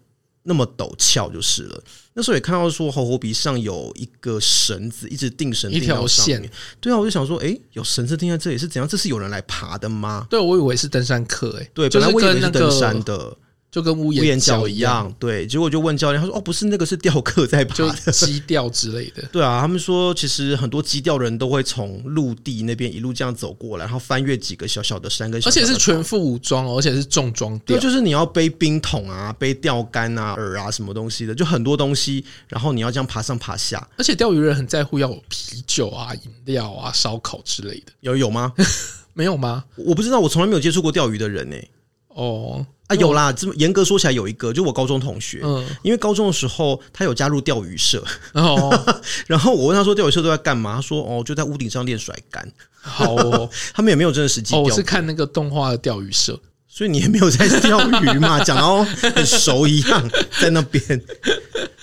[0.46, 1.82] 那么陡峭就是了。
[2.14, 6.48] 那时候也看到说，猴猴鼻上有一个绳子，一直定绳一条线。
[6.80, 8.88] 对啊，我就想说，哎、欸，有绳子定在这里是怎样？
[8.88, 10.26] 这是有人来爬的吗？
[10.30, 13.36] 对，我以为是登山客、欸，哎，对，本来我以为是登山的。
[13.74, 15.44] 就跟屋檐角一样，对。
[15.48, 33.84] 结果就问教练，他说：“哦，不是那个是钓客在爬的，矶钓之类的。”对啊，他们说其实很多矶钓人都会从陆地那边一路这样走过来，然后翻越几个小小的山跟小小的，而且是全副武装，而且是重装钓，对，就是你要背冰桶啊、背钓竿啊、饵啊什么东西的，就很多东西，然后你要这样爬上爬下。
[33.98, 38.52] 而且钓鱼人很在乎要有啤酒啊、饮料啊、烧烤之类的，有有吗？
[39.16, 39.64] 没有吗？
[39.74, 41.70] 我不知道，我从来没有接触过钓鱼的人呢、欸。
[42.14, 42.66] 哦。
[42.86, 48.70] 啊，有啦，这么严格说起来有一个，就我高中同学，嗯，因为高中的时候他有加入钓鱼社，哦，
[49.26, 52.46] 然后我问他说钓鱼社都在干嘛，他说哦就在屋顶上练甩竿，
[52.82, 60.82] 好哦， 他们也没有真的实际，哦，我是看那个动画的钓鱼社，所以你也没有在钓鱼嘛， 讲到很熟一样，在那边，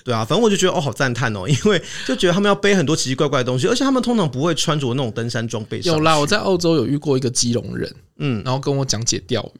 [0.04, 5.82] 对啊，反正我就觉得哦好赞叹哦，因为就觉得他们要背很多奇奇怪怪的东西，而且他们通常不会穿着那种登山装备。
[5.84, 9.60] 有啦，我在澳洲有遇过一个基隆人，嗯，然后跟我讲解钓鱼。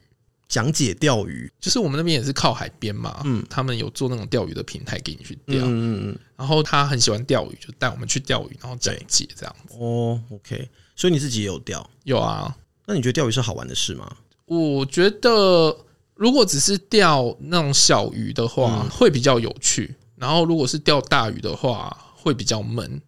[0.52, 9.74] 讲解钓鱼，就是我们那边也是靠海边嘛，嗯，他们有做那种钓鱼的平台给你去钓，嗯嗯，然后他很喜欢钓鱼，就带我们去钓鱼，然后讲解这样子。
[9.78, 11.88] 哦，OK，所以你自己也有钓？
[12.04, 12.54] 有啊。
[12.84, 14.14] 那你觉得钓鱼是好玩的事吗？
[14.44, 15.74] 我觉得
[16.14, 23.00] 如果只是钓那种小鱼的话，会比较有趣；然后如果是钓大鱼的话，会比较闷。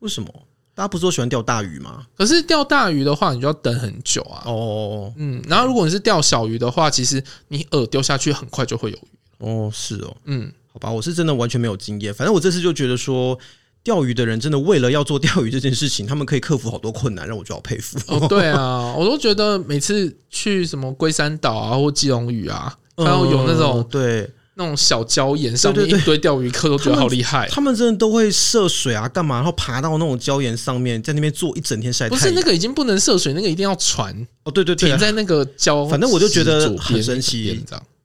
[0.00, 0.30] 为什么？
[0.74, 2.06] 大家不是都喜欢钓大鱼吗？
[2.16, 4.42] 可是钓大鱼的话，你就要等很久啊。
[4.46, 9.08] 哦，嗯，然后如果你是钓小鱼的话，其实你饵丢下去，很快就会有鱼。
[9.38, 12.14] 哦，是哦，嗯，好吧，我是真的完全没有经验。
[12.14, 13.38] 反正我这次就觉得说，
[13.84, 17.98] 钓鱼的人真的为了要做钓鱼这件事情，他们可以克服好多困难，让我就好佩服。
[18.06, 24.30] 哦，对啊，我都觉得每次去什么龟山岛啊，或基隆屿啊， 然后有那种对。
[24.62, 29.36] 那种小礁岩上面一堆钓鱼客都觉得好厉害，他们真的都会涉水啊，干嘛？
[29.36, 32.20] 然后爬到那种礁岩上面，在那边坐一整天晒太阳。
[32.20, 34.50] 不是那个已经不能涉水，那个一定要船哦。
[34.50, 37.64] 对对对，停在那个礁，反正我就觉得很神奇。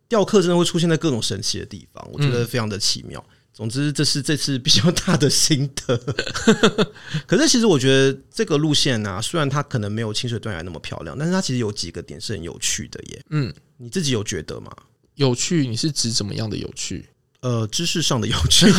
[0.09, 3.23] 钓客真的会出现在各种神奇的地方，我觉得非常的奇妙。
[3.53, 5.97] 总之，这是这次比较大的心得。
[7.25, 13.21] 可是，其实我觉得这个路线啊，虽然它可能没有清水断崖那么漂亮，但是它其实有几个点是很有趣的耶。
[13.31, 14.71] 嗯，你自己有觉得吗？
[15.17, 17.05] 有趣，你是指怎么样的有趣？
[17.41, 18.65] 呃，知识上的有趣。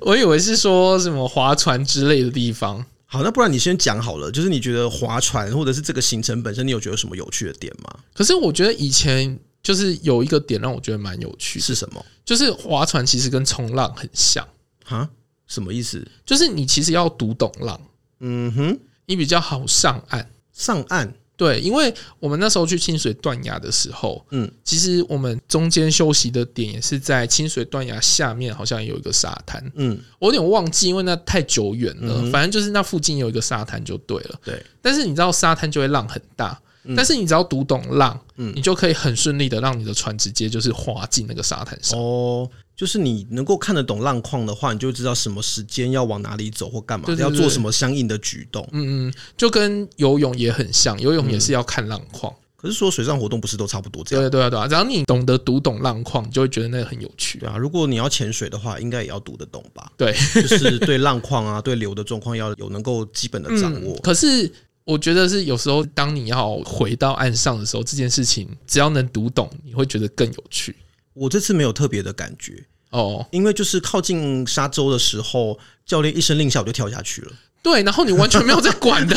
[0.00, 2.84] 我以为是说什么划船之类的地方。
[3.06, 4.30] 好，那不然你先讲好了。
[4.30, 7.92] 就是你觉得划船，或者是这个行程本身，你有觉得什么有趣的点吗？
[8.14, 11.58] 可是我觉得以前就是有一个点让我觉得蛮有趣。
[11.58, 12.04] 是什么？
[12.24, 14.46] 就是划船其实跟冲浪很像。
[14.84, 15.08] 哈？
[15.48, 16.06] 什么意思？
[16.24, 17.80] 就是你其实要读懂浪。
[18.20, 20.30] 嗯哼，你比较好上岸。
[20.52, 21.12] 上岸。
[21.40, 34.38] 对，因为我们那时候去清水断崖的时候，嗯，其实我们中间休息的点也是在清水断崖下面，好像有一个沙滩，嗯，我有点忘记，因为那太久远了，嗯、反正就是那附近有一个沙滩就对了。
[34.44, 36.60] 对，但是你知道沙滩就会浪很大。
[36.96, 41.98] 但是你只要读懂浪，嗯，你就可以很顺利的让你的船直接就是滑进那个沙滩上。
[41.98, 48.66] 哦，就是你能够看得懂浪况的话，你就知道什么时间要往哪里走或干嘛，要做什么相应的举动。
[48.72, 52.32] 嗯嗯，就跟游泳也很像，游泳也是要看浪况。
[52.56, 54.22] 可是说水上活动不是都差不多这样？
[54.24, 57.38] 对对啊对啊，只要你懂得读懂浪况，就会觉得那个很有趣。
[57.38, 59.90] 对啊，如果你要潜水的话，应该也要读得懂吧？
[59.96, 63.96] 对，就是对浪况啊，对流的状况要有能够基本的掌握。
[64.02, 64.52] 可是。
[64.90, 70.74] 我觉得是有时候，当你要回到岸上的时候，这件事情只要能读懂，你会觉得更有趣。
[71.14, 77.30] 我这次没有特别的感觉哦，因为就是靠近沙洲的时候，教练一声令下，我就跳下去了。
[77.62, 79.14] 对，然后你完全没有在管的，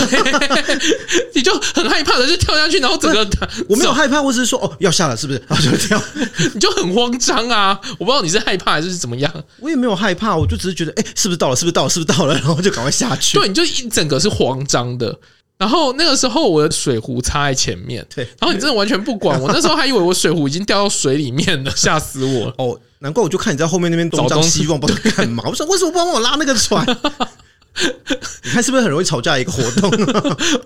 [1.34, 3.26] 你就很害怕的就跳下去，然后整个
[3.70, 5.42] 我没有害怕，我只是说哦要下了是不是？
[5.48, 6.00] 然后就跳，
[6.54, 7.80] 你就很慌张啊！
[7.98, 11.56] 我不知道你是害怕还是怎么样，我也没有害怕，我就只是觉得哎，是不是到了？
[11.56, 11.90] 是不是到了？
[11.90, 12.34] 是不是到了？
[12.36, 13.40] 然后就赶快下去。
[13.40, 15.18] 对，你就一整个是慌张的。
[15.58, 22.54] 然后那个时候我的水壶插在前面，对，然后你真的完全不管 我，那时候还以为我水壶已经掉到水里面了，吓死我了！
[22.58, 25.44] 哦，难怪我就看你在后面那边东张西望， 不知道干嘛。
[25.46, 26.86] 我说为什么不帮我拉那个船？
[28.44, 29.90] 你看是不是很容易吵架一个活动？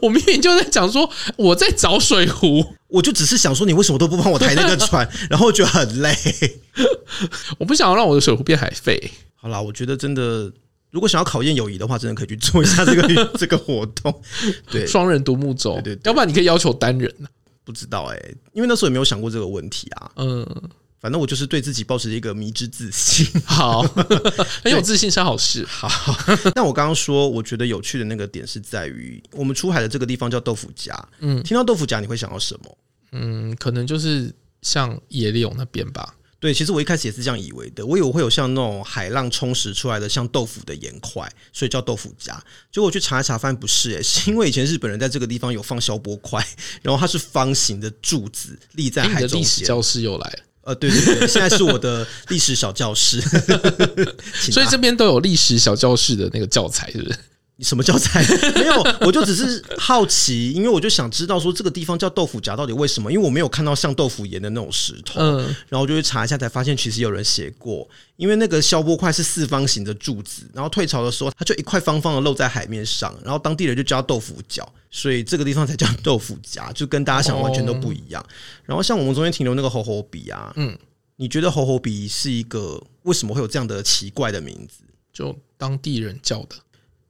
[0.01, 6.13] 我明明就在讲说我在找水壶，我就只是想说你为什么都不帮我抬那个船，然后觉得很累。
[7.59, 9.11] 我不想要让我的水壶变海废。
[9.35, 10.51] 好啦，我觉得真的。
[10.91, 14.21] 如果想要考验友谊的话，真的可以去做一下这个 这个活动。
[14.71, 17.27] 对，双人独木舟，对，要不然你可以要求单人呢？
[17.63, 20.11] 不知道哎、欸，因为那时候也没有想过这个问题啊。
[20.15, 20.45] 嗯，
[21.01, 23.27] 反正我就是对自己保持一个迷之自信。
[23.45, 23.81] 好，
[24.63, 25.65] 很有自信是好事。
[25.65, 25.89] 好，
[26.55, 30.97] 但我刚刚说，我觉得有趣的那个点是在于，我们出海的这个地方叫豆腐夹。
[31.19, 32.77] 嗯，听到豆腐夹，你会想到什么？
[33.11, 36.15] 嗯，可能就是像野柳那边吧。
[36.39, 42.33] 对，其实我一开始也是这样以为的，我以为会有像那种海浪冲蚀出来的像豆腐的岩块，所以叫豆腐夹。
[42.71, 46.45] 结果我去查一查，发现不是、欸， 是因为以前日本人在这个地方有放消波块，
[46.83, 49.39] 然后它是方形的柱子立在海中间。
[49.39, 53.19] 历史教室又来了，呃，对对对，现在是我的历史小教室，
[54.51, 57.19] 所以这边都有历史小教室的那个教材，是不是？
[57.59, 58.23] 你什么叫菜？
[58.53, 63.11] 没有，我就只是好奇，因为我就想知道说这个地方叫豆腐夹到底为什么？
[63.11, 78.23] 因为我没有看到像豆腐岩的那种石头，嗯，然后我就去查一下，才发现其实有人写过，因为那个消波块是四方形的柱子，然后退潮的时候，它就一块方方的露在海面上，然后当地人就叫豆腐角，所以这个地方才叫豆腐夹，就跟大家想的完全都不一样。
[78.65, 80.77] 然后像我们中间停留那个猴猴鼻啊，嗯，
[81.15, 84.83] 你觉得猴猴鼻是一个为什么会有这样的奇怪的名字？
[85.11, 86.55] 就当地人叫的。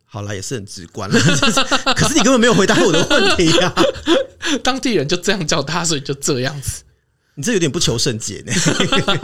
[0.10, 1.20] 好了，也是很直观了。
[1.96, 3.84] 可是你根本没有回答我的问题呀、啊！
[4.64, 6.84] 当地人就这样叫他，所以就这样子。
[7.36, 8.54] 你这有点不求甚解呢。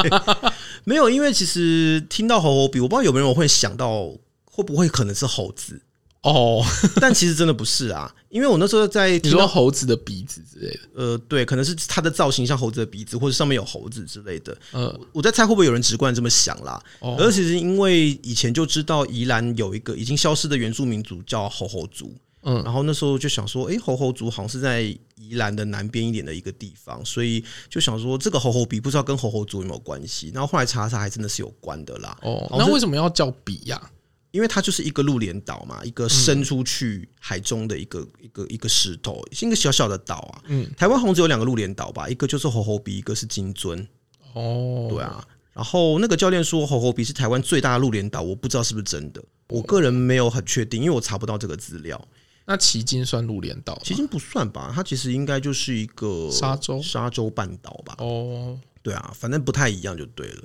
[0.84, 4.12] 没有，因为其实听到猴猴比，我不知道有没有人会想到
[4.46, 5.82] 会不会可能是猴子。
[6.24, 6.64] 哦，
[7.02, 14.58] 但其实真的不是啊，因为我那时候在听说猴子的鼻子之类的，呃，对，可能是它的造型像猴子的鼻子，或者上面有猴子之类的。
[14.72, 16.82] 呃，我在猜会不会有人直观这么想啦。
[17.00, 24.82] 哦，而其实因为以前就知道宜兰有一个已经消失的原住民族叫猴猴族，嗯，然后那时候就想说，哎，猴猴族好像是在
[25.16, 30.32] 宜兰的南边一点的一个地方，所以就想说这个猴猴鼻不知道跟猴猴族有没有关系。
[30.34, 32.18] 然后后来查查，还真的是有关的啦。
[32.22, 33.92] 哦，那为什么要叫鼻呀？
[34.34, 40.42] 因为它就是一个陆连岛嘛，一个伸出去海中的一个、嗯、一个一个石头，是一个小小的岛啊。
[40.48, 43.86] 嗯，台湾好像只有两个陆连岛吧，一个就是猴猴鼻，一个是金樽。
[44.34, 45.24] 哦，对啊。
[45.54, 52.08] 然后那个教练说猴猴鼻是台湾最大的陆连岛，我不知道是不是真的，我个人没有很确定，因为我查不到这个资料。
[52.46, 53.80] 那旗津算陆连岛？
[53.84, 57.98] 旗津不算吧，它其实应该就是一个沙洲沙洲半岛吧。
[58.00, 60.44] 哦，对啊，反正不太一样就对了。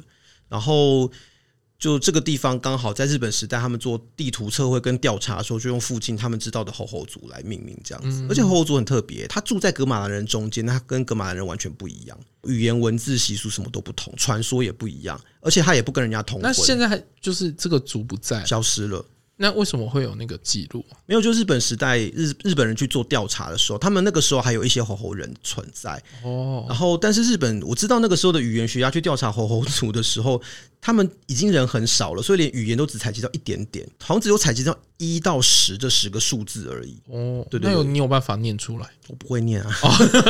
[0.50, 1.10] 然后。
[1.78, 8.26] 就这个地方刚好在日本时代，他们做地图测绘跟调查的时候，就用附近他们知道的猴猴族来命名这样子。
[8.28, 16.42] 而且猴猴族很特别，他住在格马兰人中间，他跟格马兰人完全不一样，语言、文字、习俗什么都不同，传说也不一样，而且他也不跟人家通婚。
[16.42, 19.04] 那现在还就是这个族不在，消失了。
[19.40, 20.84] 那为什么会有那个记录？
[21.06, 26.66] 没有，就日本时代日日本人去做调查的时候，他们那个时候还有一些猴猴人存在哦。
[26.68, 30.42] 然后，但是日本我知道那个时候的语言学家去调查猴猴族的时候，
[30.80, 37.00] 他们已经人很少了，所以连语言都只采集到一点点，好像只有采集到一到十这十个数字而已。
[37.06, 38.90] 哦，对对，對，那有你有办法念出来？
[39.06, 39.70] 我不会念啊。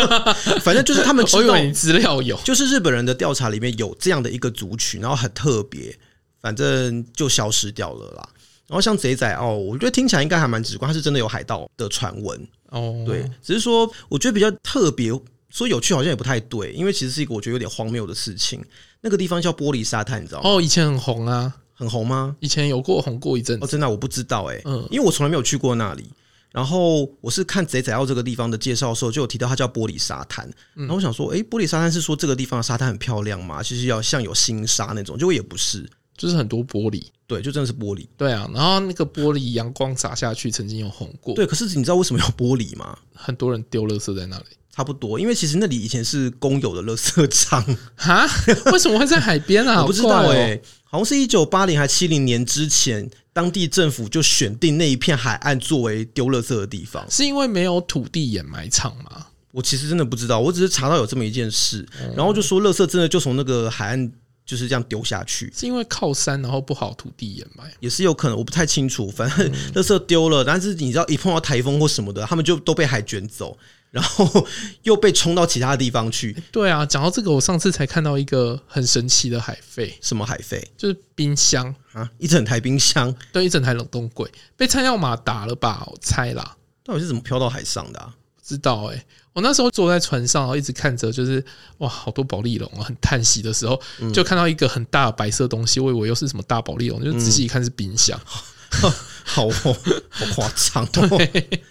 [0.60, 5.98] 反正就是他们知道，资料有，就是日本人的调查里面有这样的一个族群，然后很特别，
[6.42, 8.28] 反正就消失掉了啦。
[8.68, 12.46] 然后像贼仔哦，我觉得听起来应该还蛮直观，它是真的有海盗的传闻。
[12.68, 15.10] 哦，对，只是说我觉得比较特别，
[15.48, 18.62] 说有趣好像也不太对，因为其实是一个我觉得有点荒谬的事情。
[19.00, 20.50] 那个地方叫玻璃沙滩，你知道吗？
[20.50, 22.36] 哦，以前很红啊，很红吗？
[22.40, 23.64] 以前有过红过一阵子。
[23.64, 26.04] 哦，真的我不知道哎、欸，嗯，因为我从来没有去过那里。
[26.50, 30.50] 然后我是看贼仔澳这个地方的介绍的时候，就有提到它叫玻璃沙滩。
[30.74, 33.62] 然后我想说，哎，玻璃沙滩是说这个地方的沙滩很漂亮吗？
[33.62, 35.88] 其实要像有星沙那种，结果也不是，
[36.18, 37.04] 就是很多玻璃。
[37.26, 38.06] 对，就真的是玻璃。
[38.16, 41.34] 对啊，然后那个玻璃阳光洒下去，曾经有红过。
[41.34, 42.98] 对，可是你知道为什么有玻璃吗？
[43.14, 44.44] 很多人丢垃圾在那里。
[44.70, 47.60] 差不多，因为其实那里以前是公有的垃圾场
[47.96, 48.24] 哈，
[48.70, 49.80] 为什么会在海边啊？
[49.82, 57.04] 我不知道哎、欸，好像是一九八零还七零年之前，当地政府就选定那一片海岸作为丢垃圾的地方。
[57.10, 59.26] 是因为没有土地掩埋场吗？
[59.50, 64.12] 我其实真的不知道，我只是查到有这么一件事，然后就说垃圾真的就从那个海岸
[64.48, 65.52] 就是这样丢下去。
[65.54, 69.10] 是因为靠山，然后不好土地掩埋，也是有可能，我不太清楚。
[69.10, 73.58] 反正 垃圾丢了，但是你知道，一碰到台风或什么的，他们就都被海卷走。
[73.90, 74.46] 然后
[74.82, 76.36] 又被冲到其他地方去。
[76.52, 79.96] 对啊，讲到这个，我上次才看到一个很神奇的海废。
[80.02, 80.62] 什么海废？
[80.76, 85.88] 就是冰箱啊，一整台冰箱，对，一整台冷冻柜被菜鸟马打了吧？
[85.90, 86.56] 我猜啦。
[86.84, 88.14] 到底是怎么飘到海上的啊？
[88.36, 89.06] 不知道哎、欸。
[89.38, 91.44] 我那时候坐在船上，然后一直看着，就是
[91.78, 93.80] 哇，好多宝丽龙啊，很叹息的时候，
[94.12, 98.20] 就看到一个很大的白色东西，我以为又是什么大宝丽龙，就仔细一看是冰箱。
[98.82, 99.76] 嗯、好哦，
[100.10, 101.16] 好夸张哦。
[101.16, 101.62] 对，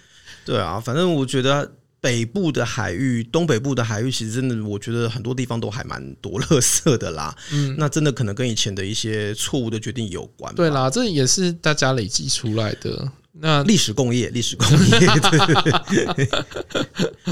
[0.45, 1.73] 对啊，反正我觉得。
[1.99, 7.35] 北部的海域，东北部的海域，其实真的，我觉得很多地方都还蛮多垃圾的啦。
[7.51, 10.53] 嗯，那真的可能跟以前的一些错误的决定有关。
[10.53, 13.11] 对啦，这也是大家累积出来的。
[13.39, 14.99] 那历史共业， 历史共业，
[16.15, 16.29] 对，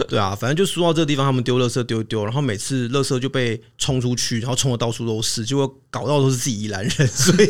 [0.07, 7.47] 对啊，反正就输到这个地方，他们丢垃圾丢丢，然后每次垃圾就被冲出去，然后冲的到处都是，结果搞到都是自己宜兰人，所以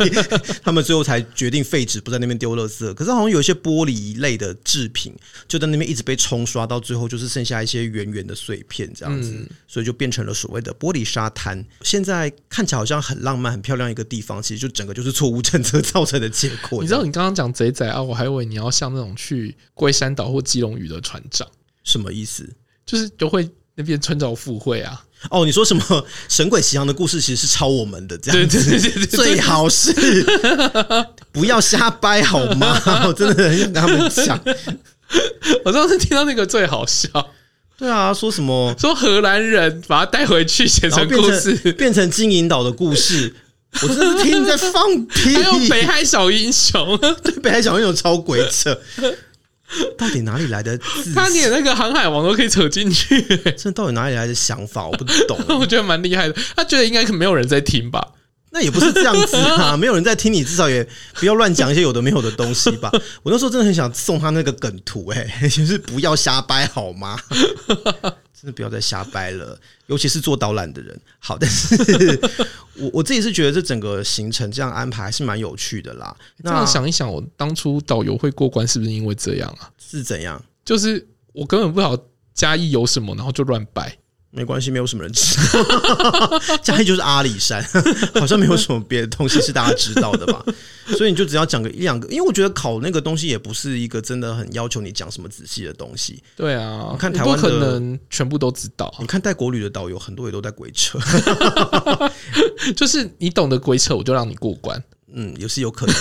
[0.63, 2.93] 他们最后才决定废止，不在那边丢垃圾。
[2.93, 5.13] 可是好像有一些玻璃类的制品，
[5.47, 9.33] 就在那边一直被冲刷，到最后就是剩下一些圆圆的碎片这样子，
[9.67, 11.65] 所以就变成了所谓的玻璃沙滩。
[11.81, 16.81] 现在看起来好像很浪漫、很漂亮一个地方，其实就整个就是错误政策造成的结果。
[16.81, 18.49] 你知道，你刚刚讲贼仔啊，我还以为。
[18.49, 21.47] 你要像那种去龟山岛或基隆屿的船长，
[21.83, 22.47] 什么意思？
[22.85, 25.03] 就是就会那边穿凿附会啊。
[25.31, 25.81] 哦，你说什么
[26.29, 28.49] 《神鬼奇航》的故事其实是抄我们的这样
[29.09, 29.91] 最好是
[31.33, 32.79] 不要瞎掰好吗？
[33.07, 34.39] 我真的很想跟他们讲。
[35.63, 37.09] 我上次听到那个最好笑，
[37.75, 43.35] 对啊，说什么说荷兰人把他带回去写成故事，变成金银岛的故事。
[43.81, 45.35] 我真的是听你在放屁！
[45.35, 48.77] 还有北海小英雄， 对，北海小英雄超鬼扯，
[49.97, 50.77] 到底哪里来的？
[51.13, 53.21] 他连那个航海王都可以扯进去，
[53.57, 54.87] 这到底哪里来的想法？
[54.87, 55.37] 我不懂。
[55.59, 56.35] 我觉得蛮厉害的。
[56.55, 58.05] 他觉得应该可没有人在听吧？
[58.51, 62.89] 那也不是这样子啊， 没有人在听你，至少也不要乱讲一些有的没有的东西吧。
[63.21, 67.19] 我那时候真的很想送他那个梗图，哎，就是不要瞎掰好吗？
[68.45, 70.95] 真的不要再瞎掰了，尤其是做导览的人。
[71.17, 72.19] 好，但是
[72.75, 76.15] 我我自己是觉得这整个行程这样安排还是蛮有趣的啦。
[76.37, 79.71] 那这样想一想，我当初导游会过关是不是因为这样啊？
[79.79, 80.39] 是怎样？
[80.63, 81.97] 就是我根本不知道
[82.35, 83.97] 嘉义有什么，然后就乱掰。
[84.35, 86.39] 没关系，没有什么人知道。
[86.61, 87.65] 嘉义就是阿里山，
[88.19, 90.43] 好像没有什么别的东西是大家知道的吧？
[90.97, 96.21] 所以你就只要讲个一两个，因为我觉得考那个东西也不是一个真的很要求你讲什么仔细的东西。
[96.35, 98.93] 对啊，你看台湾可能全部都知道。
[98.99, 100.99] 你看带国旅的导游很多也都在鬼扯，
[102.75, 104.81] 就是你懂得鬼扯，我就让你过关。
[105.17, 105.95] 嗯，也是有可能，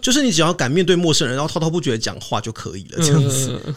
[0.00, 3.60] 就是你只要敢面对陌生人，然后滔滔不绝的讲话就可以了，这样子。
[3.66, 3.74] 嗯，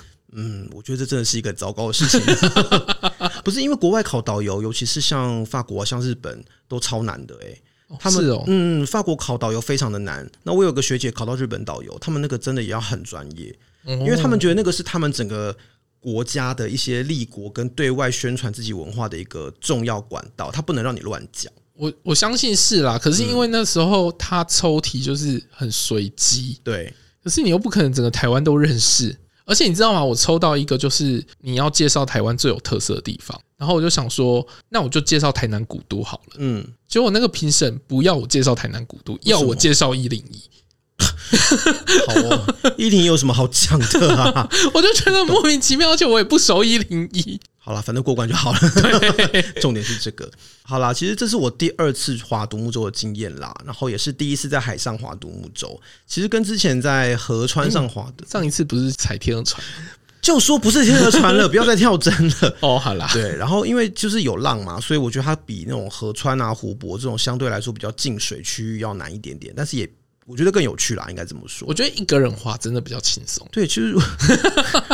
[0.73, 2.21] 我觉得这真的是一个糟糕的事情。
[3.43, 7.61] 不是因为国外考导游，尤其是像法国、像日本，都超难的哎、欸。
[7.99, 10.29] 他们、哦、嗯，法国考导游非常的难。
[10.43, 15.57] 那我有个学姐考到日本导游，他们那个真的也要很专业，因为他们觉得那个是他们整个
[15.99, 21.51] 国家的一些立国跟对外宣传自己文化的一个重要管道，他不能让你乱讲。
[21.73, 26.93] 我我相信是啦，可是因为那时候他抽题就是很随机，对。
[27.23, 29.17] 可是你又不可能整个台湾都认识。
[29.49, 30.05] 而且你知道吗？
[30.05, 36.35] 我抽到一个就是你要介绍台湾最有特色的地方，然后我就想说，那我就介绍台南古都好了。
[36.37, 40.43] 嗯，结果那个评审不要我介绍台南古都，要我介绍一零一。
[42.07, 44.47] 好哦，一零一有什么好讲的啊？
[44.73, 47.39] 我就觉得莫名其妙，而且我也不熟一零一。
[47.69, 48.59] 好了，反正过关就好了。
[49.61, 50.27] 重点是这个。
[50.63, 55.79] 好啦，其实这是我第二次划独木舟的经验啦，然后也是第一次在海上划独木舟。
[56.07, 59.63] 其实跟之前在河川上划的，上一次不是踩天鹅船，
[60.19, 62.11] 就说不是天鹅船了， 不要再跳针
[62.41, 62.57] 了。
[62.61, 63.35] 哦，好啦，对。
[63.35, 69.87] 然后因为就是有浪嘛，所以我觉得它比那种河川啊、湖泊这种相对来说比较近水区域要难一点点，但是也。
[70.29, 71.67] 我觉得更有趣啦，应该这么说。
[71.67, 73.47] 我觉得一个人滑真的比较轻松。
[73.51, 73.89] 对，其实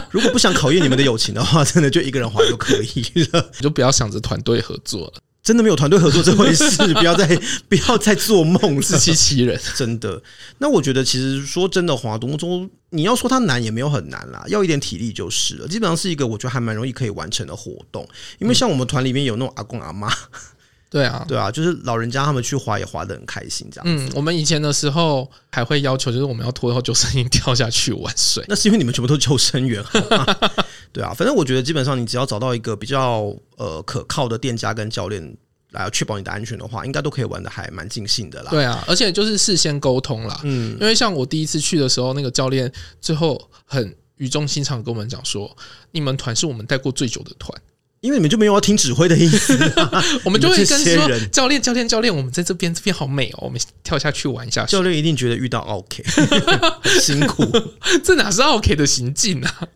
[0.09, 5.13] 如果 不想考验你们的友情的话，真的就一个人滑就可以了，你 就不要想着团队合作了。
[5.43, 7.27] 真的没有团队合作这回事，不要再
[7.67, 9.59] 不要再做梦，自欺欺人。
[9.75, 10.19] 真的，
[10.57, 15.67] 那我觉得其实说真的，滑独木舟，你要说它难也没有很难啦，要一点体力就是了。
[15.67, 18.07] 基本上是一个我觉得还蛮容易可以完成的活动，
[18.39, 20.09] 因为像我们团里面有那种阿公阿妈。
[20.89, 24.05] 对啊，对啊，就是老人家他们去滑也滑得很开心，这样子。
[24.05, 28.43] 嗯，我们以前的时候还会要求，就是我们要拖到救生衣跳下去玩水。
[28.49, 29.83] 那是因为你们全部都是救生员？
[30.93, 35.35] 对啊，反正我觉得基本上你只要找到一个比较呃可靠的店家跟教练
[35.71, 38.51] 来确保你的安全的话，应该都可以玩的还蛮尽兴的啦。
[38.51, 40.39] 对啊，而且就是事先沟通啦。
[40.43, 42.71] 嗯，因为像我第一次去的时候，那个教练
[43.01, 45.53] 最后很语重心长跟我们讲说
[45.91, 47.61] ：“你们团是我们带过最久的团。”
[48.01, 49.57] 因为你们就没有要听指挥的意思，
[50.23, 54.63] 我们就会跟说教练教练教练，我们在这边这边好美哦，我们跳下去玩一下。
[54.65, 56.03] 教练一定觉得遇到 OK
[57.01, 57.43] 辛苦，
[58.03, 59.67] 这哪是 OK 的行径啊？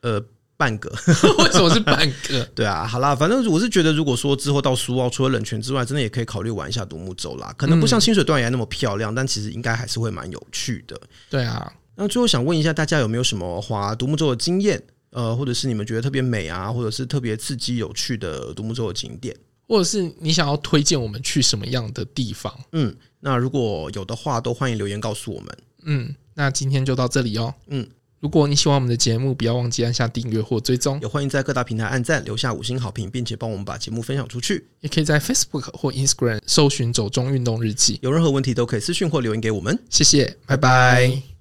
[0.00, 0.22] 呃，
[0.56, 0.88] 半个，
[1.44, 2.44] 为什么是半个？
[2.54, 7.52] 对啊，好啦，反正我是觉得，如果说之后到苏澳，除了冷泉之外，真的也可以考虑玩一下独木舟啦。
[7.58, 10.98] 可能不像清水断崖那么漂亮，但其实应该还是会蛮有趣的。
[11.28, 14.82] 对啊，那最后想问一下大家有没有什么划独木舟的经验？
[15.14, 19.34] 呃，或者是你们觉得特别美啊，或者是特别刺激有趣的独木舟的景点，
[19.68, 22.52] 或者是你想要推荐我们去什么样的地方？
[22.72, 25.58] 嗯，那如果有的话，都欢迎留言告诉我们。
[25.84, 27.54] 嗯，那今天就到这里哦。
[27.68, 27.86] 嗯，
[28.18, 34.66] 如果你喜欢我们的节目，不要忘记按下订阅或追踪，也欢迎在各大平台按赞、留下五星好评，并且帮我们把节目分享出去。
[34.80, 39.78] 也可以在 Facebook 或 Instagram 搜寻“走中运动日记”，有任何问题都可以私讯或留言给我们。
[39.88, 41.33] 谢谢，拜拜。